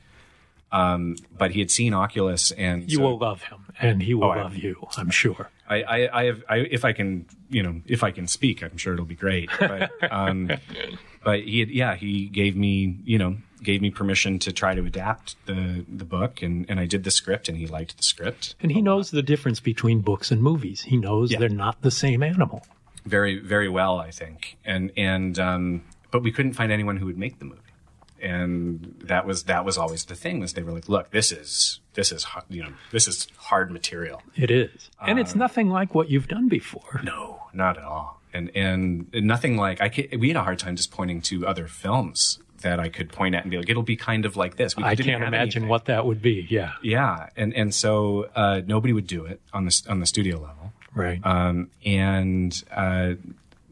[0.73, 4.25] um, but he had seen Oculus, and you so will love him, and he will
[4.25, 4.89] Oh, I- love you.
[4.97, 5.51] I'm sure.
[5.69, 8.77] I, I, I have, I, if I can, you know, if I can speak, I'm
[8.77, 9.49] sure it'll be great.
[9.59, 10.51] But, um,
[11.25, 14.85] but he, had, yeah, he gave me, you know, gave me permission to try to
[14.85, 18.55] adapt the the book, and and I did the script, and he liked the script
[18.63, 20.83] And he knows the difference between books and movies.
[20.83, 21.39] He knows Yeah.
[21.41, 22.61] they're not the same animal.
[23.07, 24.57] very, very well, I think.
[24.65, 27.73] And and um, but we couldn't find anyone who would make the movie,
[28.21, 30.41] and that was that was always the thing.
[30.41, 34.23] Was they were like, look, this is this is you know this is hard material.
[34.37, 37.01] It is, and it's nothing like what you've done before.
[37.05, 38.21] No, not at all.
[38.33, 42.39] And and nothing like I we had a hard time just pointing to other films
[42.65, 44.77] that I could point at and be like, it'll be kind of like this.
[44.77, 45.69] We I can't imagine anything.
[45.69, 46.47] what that would be.
[46.51, 50.39] Yeah, Yeah, and and so uh, nobody would do it on the on the studio
[50.41, 50.73] level.
[50.95, 51.21] right.
[51.25, 53.15] Um, and uh,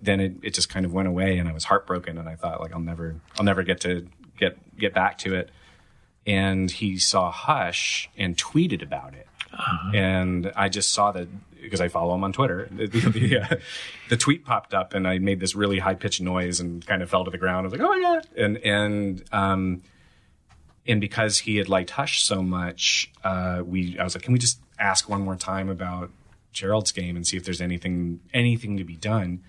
[0.00, 2.60] then it, it just kind of went away, and I was heartbroken, and I thought
[2.60, 5.50] like I'll never I'll never get to get get back to it.
[6.24, 9.26] And he saw Hush and tweeted about it,
[9.94, 11.28] and I just saw that
[11.60, 12.68] because I follow him on Twitter.
[12.72, 13.56] The, the, the, uh,
[14.08, 17.10] the tweet popped up, and I made this really high pitched noise and kind of
[17.10, 17.64] fell to the ground.
[17.64, 19.82] I was like, "Oh my god!" And and um,
[20.86, 24.38] and because he had liked Hush so much, uh, we I was like, can we
[24.38, 26.10] just ask one more time about
[26.52, 29.42] Gerald's game and see if there's anything anything to be done?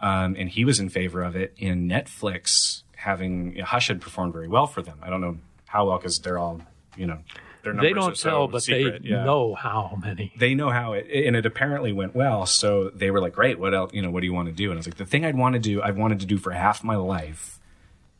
[0.00, 1.54] Um, and he was in favor of it.
[1.60, 4.98] And Netflix having Hush had performed very well for them.
[5.02, 6.60] I don't know how well because they're all
[6.96, 7.18] you know
[7.62, 9.02] their they don't so tell, but secret.
[9.02, 9.24] they Yeah.
[9.24, 10.32] know how many.
[10.36, 12.46] They know how it, and it apparently went well.
[12.46, 13.92] So they were like, "Great, what else?
[13.94, 15.36] You know, what do you want to do?" And I was like, "The thing I'd
[15.36, 17.58] want to do, I've wanted to do for half my life,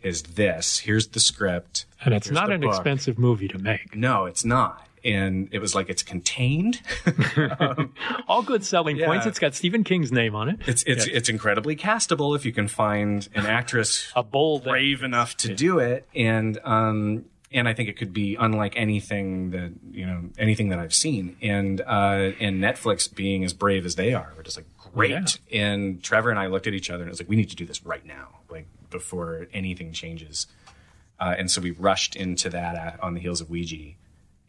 [0.03, 0.81] is this.
[0.81, 2.71] Here's the script, And it's not an book.
[2.75, 3.95] expensive movie to make.
[3.95, 4.87] No, it's not.
[5.05, 6.81] And it was like it's contained.
[8.29, 9.07] All good selling Yeah.
[9.07, 9.27] points.
[9.27, 10.61] It's got Stephen King's name on it.
[10.67, 15.37] It's it's it's incredibly castable if you can find an actress A bold brave enough
[15.39, 16.07] to do it.
[16.15, 17.25] And um
[17.55, 21.37] and I think it could be unlike anything that you know anything that I've seen.
[21.43, 25.39] And uh and Netflix being as brave as they are, we're just like great.
[25.53, 27.57] And Trevor and I looked at each other and it was like we need to
[27.57, 30.47] do this right now, like before anything changes.
[31.19, 33.95] Uh, and so we rushed into that at, on the heels of Ouija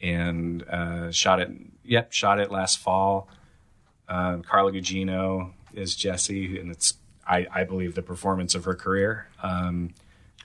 [0.01, 1.49] and uh, shot it.
[1.85, 3.29] Yep, shot it last fall.
[4.07, 6.95] Uh, Carla Gugino is Jessie, and it's
[7.25, 9.27] I, I believe the performance of her career.
[9.41, 9.93] Um,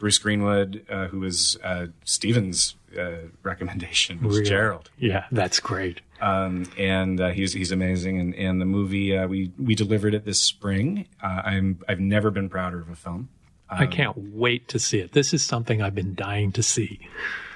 [0.00, 4.48] Bruce Greenwood, uh, who was uh, Stephen's uh, recommendation, was Really?
[4.48, 6.00] Gerald, Yeah, that's great.
[6.20, 8.18] um, and uh, he's he's amazing.
[8.20, 11.06] And, and the movie uh, we we delivered it this spring.
[11.22, 13.28] Uh, I'm I've never been prouder of a film.
[13.70, 15.12] I can't wait to see it.
[15.12, 17.00] This is something I've been dying to see.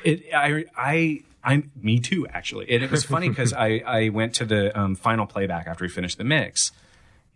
[0.05, 2.69] It, I, I, I'm me too, actually.
[2.71, 5.89] And it was funny because I, I went to the um, final playback after we
[5.89, 6.71] finished the mix,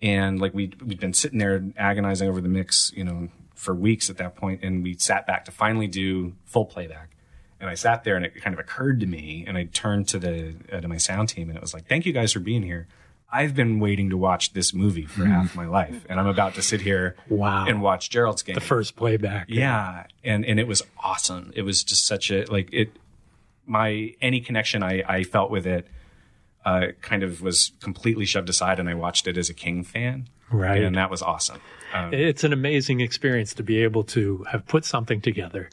[0.03, 4.09] and like we we'd been sitting there agonizing over the mix, you know, for weeks
[4.09, 7.11] at that point, and we sat back to finally do full playback.
[7.59, 10.18] And I sat there, and it kind of occurred to me, and I turned to
[10.18, 12.62] the uh, to my sound team, and it was like, "Thank you guys for being
[12.62, 12.86] here."
[13.32, 16.62] I've been waiting to watch this movie for half my life, and I'm about to
[16.62, 17.66] sit here Wow.
[17.66, 18.54] and watch Gerald's game.
[18.54, 19.46] The first playback.
[19.48, 21.50] Yeah, and and it was awesome.
[21.57, 22.90] It was just such a like it.
[23.66, 25.88] My any connection I I felt with it,
[26.64, 30.28] uh, kind of was completely shoved aside, and I watched it as a King fan,
[30.50, 30.82] Right.
[30.84, 31.61] And that was awesome.
[32.05, 35.70] Um, It's an amazing experience to be able to have put something together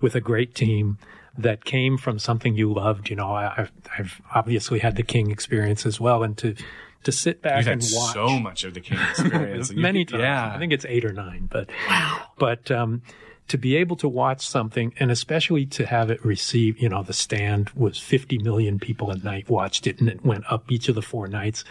[0.00, 0.98] with a great team
[1.38, 3.10] that came from something you loved.
[3.10, 6.54] You know, I, I've, I've obviously had the King experience as well, and to
[7.04, 9.72] to sit back You've and had watch so much of the King experience.
[9.74, 10.22] Many times.
[10.22, 12.22] Yeah, I think it's eight or nine, but wow.
[12.36, 13.02] but um,
[13.48, 17.12] to be able to watch something, and especially to have it receive, you know, the
[17.12, 20.94] stand was 50 million people a night watched it, and it went up each of
[20.96, 21.64] the four nights,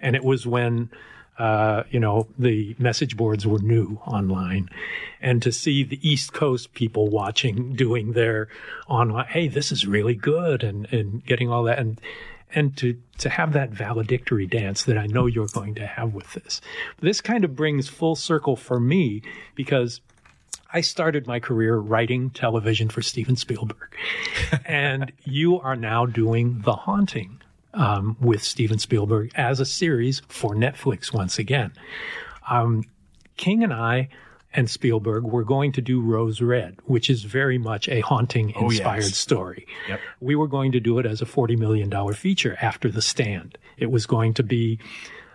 [0.00, 0.90] and it was when.
[1.38, 4.68] Uh, you know, the message boards were new online
[5.20, 8.48] and to see the East Coast people watching, doing their
[8.88, 11.78] online, Hey, this is really good and, and getting all that.
[11.78, 12.00] And,
[12.54, 16.32] and to, to have that valedictory dance that I know you're going to have with
[16.34, 16.60] this.
[17.00, 19.22] This kind of brings full circle for me
[19.54, 20.00] because
[20.72, 23.94] I started my career writing television for Steven Spielberg.
[24.64, 27.41] and you are now doing The Haunting
[27.74, 31.72] um, with Steven Spielberg as a series for Netflix once again.
[32.48, 32.84] Um,
[33.36, 34.08] King and I
[34.54, 39.02] and Spielberg were going to do Rose Red, which is very much a haunting inspired
[39.02, 39.16] Oh, yes.
[39.16, 39.66] story.
[39.88, 40.00] Yep.
[40.20, 43.56] We were going to do it as a $40 million feature after The Stand.
[43.78, 44.78] It was going to be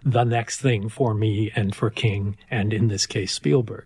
[0.06, 3.86] the next thing for me and for King, and in this case, Spielberg.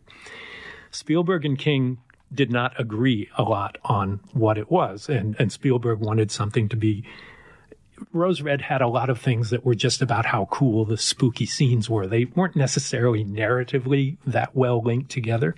[0.92, 2.00] Spielberg and King
[2.34, 6.76] did not agree a lot on what it was, and, and Spielberg wanted something to
[6.76, 7.04] be.
[8.14, 11.46] Rose Red had a lot of things that were just about how cool the spooky
[11.46, 12.08] scenes were.
[12.08, 15.56] They weren't necessarily narratively that well linked together.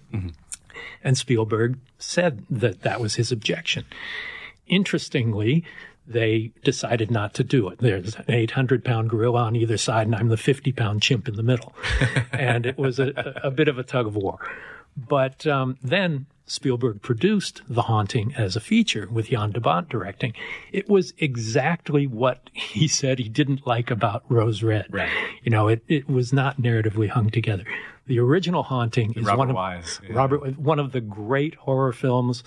[1.04, 3.86] And Spielberg said that that was his objection.
[4.68, 5.66] Interestingly,
[6.08, 7.80] they decided not to do it.
[7.80, 11.36] There's an 800 pound gorilla on either side, and I'm the 50 pound chimp in
[11.36, 11.74] the middle.
[12.32, 14.38] and it was a, a bit of a tug of war.
[14.96, 20.34] But um, then Spielberg produced The Haunting as a feature with Jan de Bont directing.
[20.72, 24.88] It was exactly what he said he didn't like about Rose Red.
[24.89, 25.10] Right.
[25.44, 27.64] You know, it, it was not narratively hung together.
[28.08, 30.14] The original Haunting is Robert one of Wise, yeah.
[30.16, 32.44] Robert one of the great horror films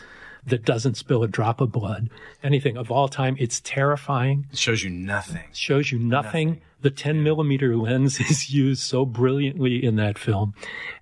[0.47, 2.09] that doesn't spill a drop of blood.
[2.43, 3.37] Anything of all time.
[3.41, 5.43] It's terrifying It shows you nothing.
[5.53, 6.61] shows you nothing.
[6.83, 10.55] The 10 millimeter lens is used so brilliantly in that film.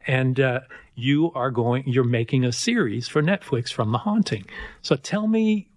[0.07, 0.61] And, uh,
[0.95, 4.47] you are going, you're making a series for Netflix from The Haunting.
[4.83, 5.69] So tell me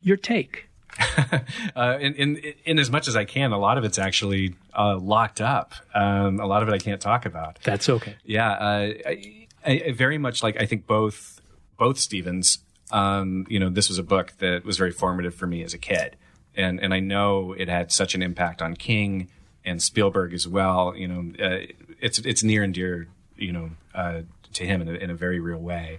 [0.00, 0.68] your take.
[1.74, 2.36] Uh, in, in
[2.66, 5.72] in as much as I can, a lot of it's actually uh, locked up.
[5.94, 7.58] Um, a lot of it I can't talk about.
[7.64, 8.16] That's okay.
[8.24, 10.60] Yeah, uh, I, I, I very much like.
[10.60, 11.40] I think both
[11.78, 12.58] both Stevens.
[12.90, 15.78] Um, you know, this was a book that was very formative for me as a
[15.78, 16.16] kid,
[16.54, 19.28] and and I know it had such an impact on King
[19.64, 20.94] and Spielberg as well.
[20.94, 21.66] You know, uh,
[22.00, 23.08] it's it's near and dear.
[23.36, 24.22] You know, uh,
[24.54, 25.98] to him in a, in a very real way,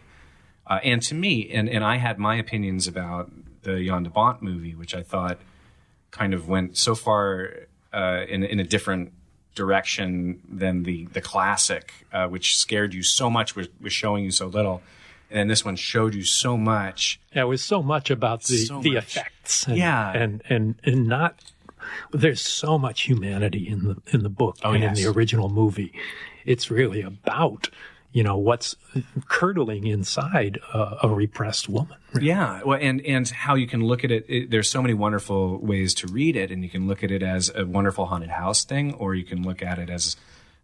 [0.67, 1.49] uh, and to me.
[1.51, 3.31] And and I had my opinions about
[3.63, 5.39] the Jan de Bont movie, which I thought
[6.11, 7.49] kind of went so far
[7.93, 9.13] uh, in in a different
[9.55, 14.31] direction than the the classic, uh, which scared you so much, was, was showing you
[14.31, 14.81] so little,
[15.29, 17.19] and then this one showed you so much.
[17.35, 19.03] Yeah, it was so much about the, So the much.
[19.17, 19.67] effects.
[19.67, 20.11] And, Yeah.
[20.11, 21.39] And, and, and not,
[22.11, 24.97] there's so much humanity in the, in the book and Oh, yes.
[24.97, 25.91] in the original movie.
[26.45, 27.69] It's really about,
[28.13, 28.75] you know, what's
[29.27, 31.97] curdling inside a, a repressed woman.
[32.21, 34.51] Yeah, well, and and how you can look at it, it.
[34.51, 37.51] There's so many wonderful ways to read it, and you can look at it as
[37.55, 40.15] a wonderful haunted house thing, or you can look at it as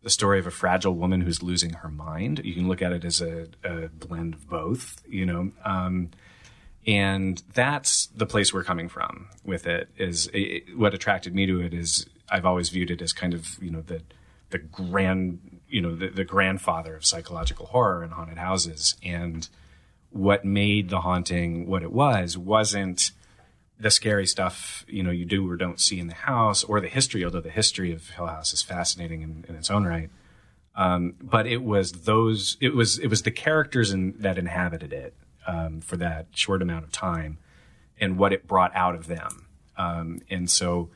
[0.04, 2.40] the story of a fragile woman who's losing her mind.
[2.46, 5.02] You can look at it as a, a blend of both.
[5.10, 5.52] You know.
[5.66, 6.12] Um,
[6.88, 11.60] and that's the place we're coming from with it is it, what attracted me to
[11.60, 14.02] it is I've always viewed it as kind of you know the
[14.52, 18.96] the grand you know the, the grandfather of psychological horror and haunted houses.
[19.04, 19.48] And
[20.12, 23.12] what made the haunting what it was wasn't
[23.80, 26.88] the scary stuff you know you do or don't see in the house or the
[26.88, 30.10] history although the history of Hill House is fascinating in, in its own right.
[30.76, 35.14] Um, but it was those it was it was the characters in, that inhabited it
[35.48, 37.38] um, for that short amount of time
[38.00, 39.48] and what it brought out of them.
[39.78, 40.90] Um, and so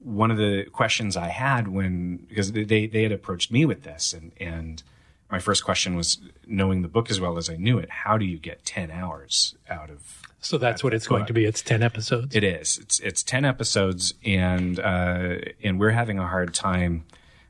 [0.00, 4.12] one of the questions I had when because they they had approached me with this
[4.12, 4.82] and and
[5.30, 8.24] my first question was knowing the book as well as I knew it how do
[8.24, 11.44] you get 10 hours out of So that's what it's going to be.
[11.44, 12.36] It's 10 episodes.
[12.36, 17.04] it is it's it's 10 episodes and uh and we're having a hard time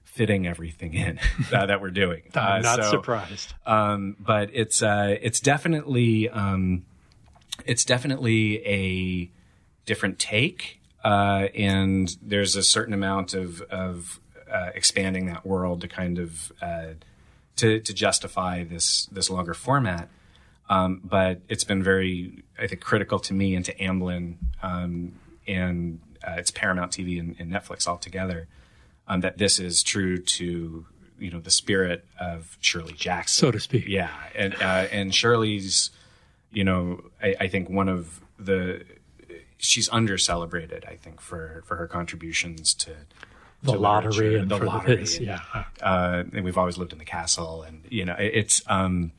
[0.04, 1.18] fitting everything in
[1.52, 3.52] uh, that we're doing I'm Uh, not so- surprised.
[3.66, 6.86] um, but it's uh, it's definitely um,
[7.66, 9.30] it's definitely a
[9.84, 14.18] different take, uh, and there's a certain amount of of
[14.50, 16.94] uh, expanding that world to kind of uh,
[17.54, 20.08] to to justify this this longer format.
[20.68, 24.34] Um, but it's been very, I think, critical to me and to Amblin
[24.64, 25.12] um,
[25.46, 28.48] and uh, it's Paramount TV and, and Netflix all together
[29.06, 30.86] um, that this is true to
[31.20, 33.86] you know the spirit of Shirley Jackson So to speak.
[33.86, 35.90] yeah, and uh, and Shirley's,
[36.50, 38.84] you know, I, I think one of the
[39.58, 40.84] she's under celebrated.
[40.88, 42.92] I think for for her contributions to
[43.62, 45.40] The to lottery and the lottery, yeah.
[45.80, 48.62] Uh, and we've always lived in the castle, and you know, it's.
[48.66, 49.12] Um,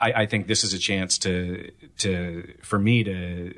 [0.00, 3.54] I, I think this is a chance to to for me to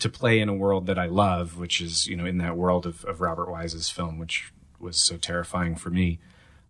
[0.00, 2.86] to play in a world that I love, which is you know in that world
[2.86, 6.18] of, of Robert Wise's film, which was so terrifying for me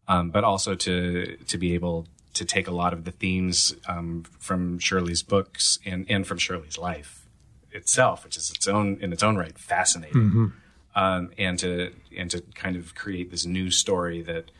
[0.08, 4.24] um, but also to to be able to take a lot of the themes um,
[4.38, 7.15] from Shirley's books and and from Shirley's life
[7.72, 10.18] itself, which is its own in its own right fascinating,
[10.94, 14.50] um, and to and to kind of create this new story that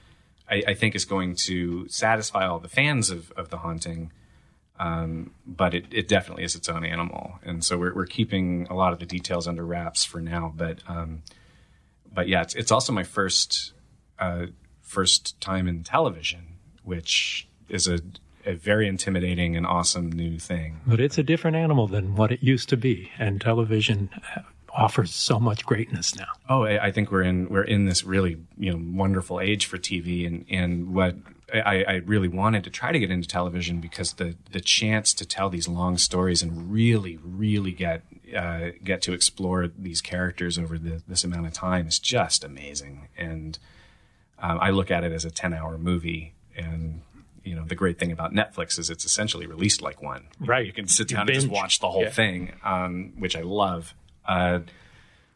[0.49, 4.12] I, I think is going to satisfy all the fans of of the haunting.
[4.78, 8.74] Um, but it, it definitely is its own animal, and so we're, we're keeping a
[8.74, 10.53] lot of the details under wraps for now.
[10.55, 11.23] But um,
[12.12, 13.73] but yeah, it's, it's also my first
[14.19, 14.47] uh,
[14.83, 18.01] first time in television, which is a
[18.47, 20.81] a very intimidating and awesome new thing.
[20.86, 24.43] But it's a different animal than what it used to be, and television uh,
[24.77, 26.28] offers so much greatness now.
[26.48, 30.27] Oh, I think we're in we're in this really you know wonderful age for TV,
[30.27, 31.16] and and what
[31.52, 35.27] I, I, really wanted to try to get into television because the the chance to
[35.27, 38.02] tell these long stories and really really get
[38.36, 43.09] uh, get to explore these characters over the, this amount of time is just amazing.
[43.16, 43.59] And
[44.40, 47.02] um, I look at it as a ten hour movie, and
[47.47, 50.27] you know the great thing about Netflix is it's essentially released like one.
[50.40, 52.10] Right, you can sit down and just watch the whole yeah.
[52.10, 53.94] thing, um, which I love.
[54.27, 54.60] Uh,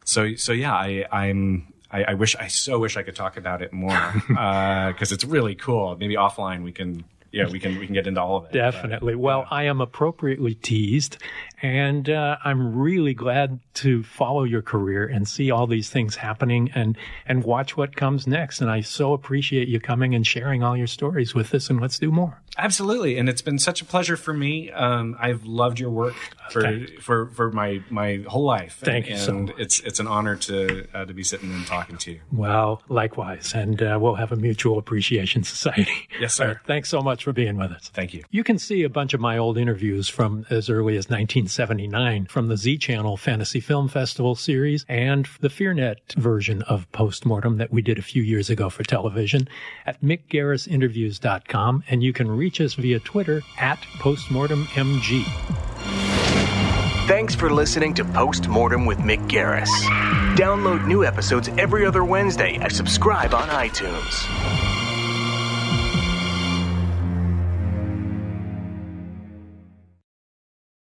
[0.03, 3.61] so so yeah, I, I'm I, I, wish I so wish I could talk about
[3.61, 5.95] it more because uh, it's really cool.
[5.97, 8.53] Maybe offline we can yeah we can we can get into all of it.
[8.53, 9.13] Definitely.
[9.13, 9.57] But, well, yeah.
[9.57, 11.17] I am appropriately teased,
[11.61, 16.71] and uh, I'm really glad to follow your career and see all these things happening
[16.73, 18.61] and and watch what comes next.
[18.61, 21.69] And I so appreciate you coming and sharing all your stories with us.
[21.69, 22.41] And let's do more.
[22.57, 24.69] Absolutely, and it's been such a pleasure for me.
[24.71, 26.15] Um, I've loved your work
[26.49, 28.79] for for for my my whole life.
[28.83, 29.55] Thank and, you so much.
[29.57, 32.19] It's it's an honor to uh, to be sitting and talking to you.
[32.31, 36.09] Well, likewise, and uh, we'll have a mutual appreciation society.
[36.19, 36.59] Yes, sir.
[36.67, 37.89] thanks so much for being with us.
[37.93, 38.23] Thank you.
[38.31, 41.09] You can see a bunch of my old interviews from as early as
[41.51, 47.57] 1979 from the Z Channel Fantasy Film Festival series and the FearNet version of Postmortem
[47.57, 49.49] that we did a few years ago for television
[49.85, 55.25] at mickgarrisinterviews.com, and you can reach us via Twitter at PostmortemMG.
[57.07, 59.69] Thanks for listening to Postmortem with Mick Garris.
[60.37, 64.70] Download new episodes every other Wednesday and subscribe on iTunes.